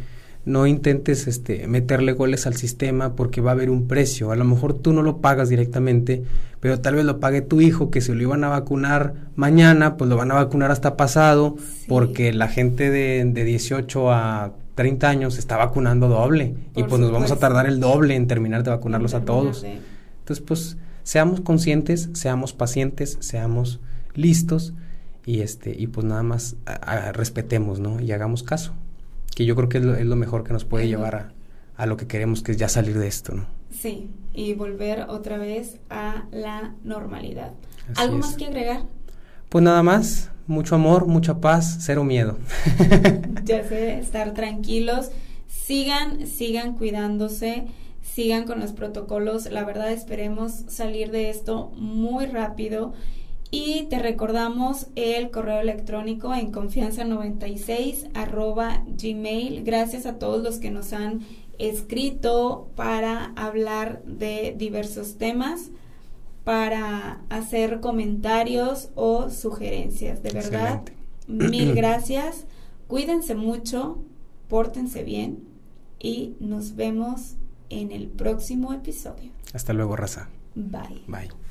no 0.45 0.67
intentes 0.67 1.29
este, 1.29 1.69
meterle 1.69 2.13
goles 2.13 2.47
al 2.47 2.55
sistema 2.55 3.15
porque 3.15 3.41
va 3.41 3.51
a 3.51 3.55
haber 3.55 3.71
un 3.71 3.87
precio. 3.87 4.33
A 4.33 4.37
lo 4.37 4.45
mejor 4.45 4.75
tú 4.75 4.93
no 4.93 5.03
lo 5.03 5.19
pagas 5.19 5.49
directamente, 5.49 6.23
pero 6.61 6.81
tal 6.81 6.97
vez 6.97 7.05
lo 7.05 7.21
pague 7.21 7.43
tu 7.43 7.61
hijo 7.61 7.91
que 7.91 8.01
si 8.01 8.13
lo 8.13 8.23
iban 8.23 8.43
a 8.45 8.49
vacunar 8.49 9.15
mañana, 9.37 9.97
pues 9.97 10.09
lo 10.09 10.17
van 10.17 10.31
a 10.31 10.35
vacunar 10.35 10.71
hasta 10.71 10.97
pasado 10.97 11.57
porque 11.87 12.33
la 12.33 12.49
gente 12.49 12.91
de, 12.91 13.25
de 13.25 13.45
18 13.45 14.11
a 14.11 14.53
30 14.75 15.09
años 15.09 15.39
está 15.39 15.57
vacunando 15.57 16.09
doble 16.09 16.55
y 16.75 16.85
pues 16.85 17.01
nos 17.01 17.13
vamos 17.13 17.31
a 17.31 17.37
tardar 17.37 17.67
el 17.67 17.81
doble 17.81 18.15
en 18.15 18.27
terminar 18.27 18.63
de 18.63 18.71
vacunarlos 18.71 19.15
a 19.15 19.25
todos. 19.25 19.65
Entonces, 19.65 20.45
pues 20.47 20.77
seamos 21.03 21.41
conscientes, 21.41 22.09
seamos 22.13 22.53
pacientes, 22.53 23.19
seamos 23.21 23.81
listos 24.15 24.73
y 25.25 25.41
este 25.41 25.75
y 25.79 25.87
pues 25.87 26.07
nada 26.07 26.23
más 26.23 26.57
respetemos, 27.13 27.81
¿no? 27.81 28.01
Y 28.01 28.13
hagamos 28.13 28.43
caso 28.43 28.73
que 29.35 29.45
yo 29.45 29.57
creo 29.57 29.69
que 29.69 29.79
es 29.79 30.07
lo, 30.07 30.17
mejor 30.17 30.45
que 30.45 30.53
nos 30.53 30.65
puede 30.65 30.89
llevar 30.89 31.33
a, 31.77 31.87
lo 31.87 31.97
que 31.97 32.07
queremos, 32.07 32.43
que 32.43 32.53
es 32.53 32.59
ya 32.59 32.69
salir 32.69 32.99
de 32.99 33.09
esto, 33.09 33.35
¿no? 33.35 33.47
Sí, 33.71 34.11
y 34.33 34.55
volver 34.55 35.07
otra 35.09 35.39
vez 35.39 35.79
a 35.91 36.25
la 36.31 36.75
normalidad. 36.85 37.53
¿Algo 37.97 38.19
más 38.19 38.37
que 38.37 38.47
agregar? 38.47 38.83
Pues 39.49 39.65
nada 39.65 39.83
más, 39.83 40.31
mucho 40.47 40.75
amor, 40.75 41.07
mucha 41.07 41.41
paz, 41.41 41.79
cero 41.81 42.05
miedo. 42.05 42.39
ya 43.45 43.67
sé, 43.67 43.99
estar 43.99 44.35
tranquilos, 44.35 45.11
sigan, 45.47 46.27
sigan 46.27 46.75
cuidándose, 46.75 47.65
sigan 48.03 48.45
con 48.45 48.61
los 48.61 48.73
protocolos, 48.73 49.51
la 49.51 49.65
verdad 49.65 49.93
esperemos 49.93 50.53
salir 50.69 51.11
de 51.11 51.31
esto 51.31 51.73
muy 51.77 52.27
rápido 52.27 52.93
y 53.55 53.83
te 53.91 53.99
recordamos 53.99 54.87
el 54.97 55.31
correo 55.31 55.61
electrónico 55.61 56.35
en 56.35 56.51
confianza96 56.53 58.09
arroba 58.15 58.83
gmail. 58.87 59.63
Gracias 59.63 60.07
a 60.07 60.19
todos 60.19 60.43
los 60.43 60.57
que 60.57 60.71
nos 60.71 60.95
han 60.95 61.21
escrito 61.59 62.71
para 62.77 63.33
hablar 63.37 64.03
de 64.05 64.55
diversos 64.57 65.19
temas, 65.19 65.71
para 66.45 67.21
hacer 67.29 67.81
comentarios 67.81 68.91
o 68.95 69.31
sugerencias. 69.31 70.23
De 70.23 70.31
verdad, 70.31 70.83
mil 71.27 71.75
gracias. 71.77 72.47
Cuídense 72.89 73.35
mucho, 73.35 74.03
pórtense 74.49 75.03
bien 75.05 75.39
y 75.99 76.35
nos 76.41 76.77
vemos 76.77 77.37
en 77.71 77.93
el 77.93 78.09
próximo 78.09 78.73
episodio. 78.73 79.31
Hasta 79.55 79.73
luego, 79.73 79.97
raza. 79.97 80.29
Bye. 80.55 81.03
Bye. 81.07 81.42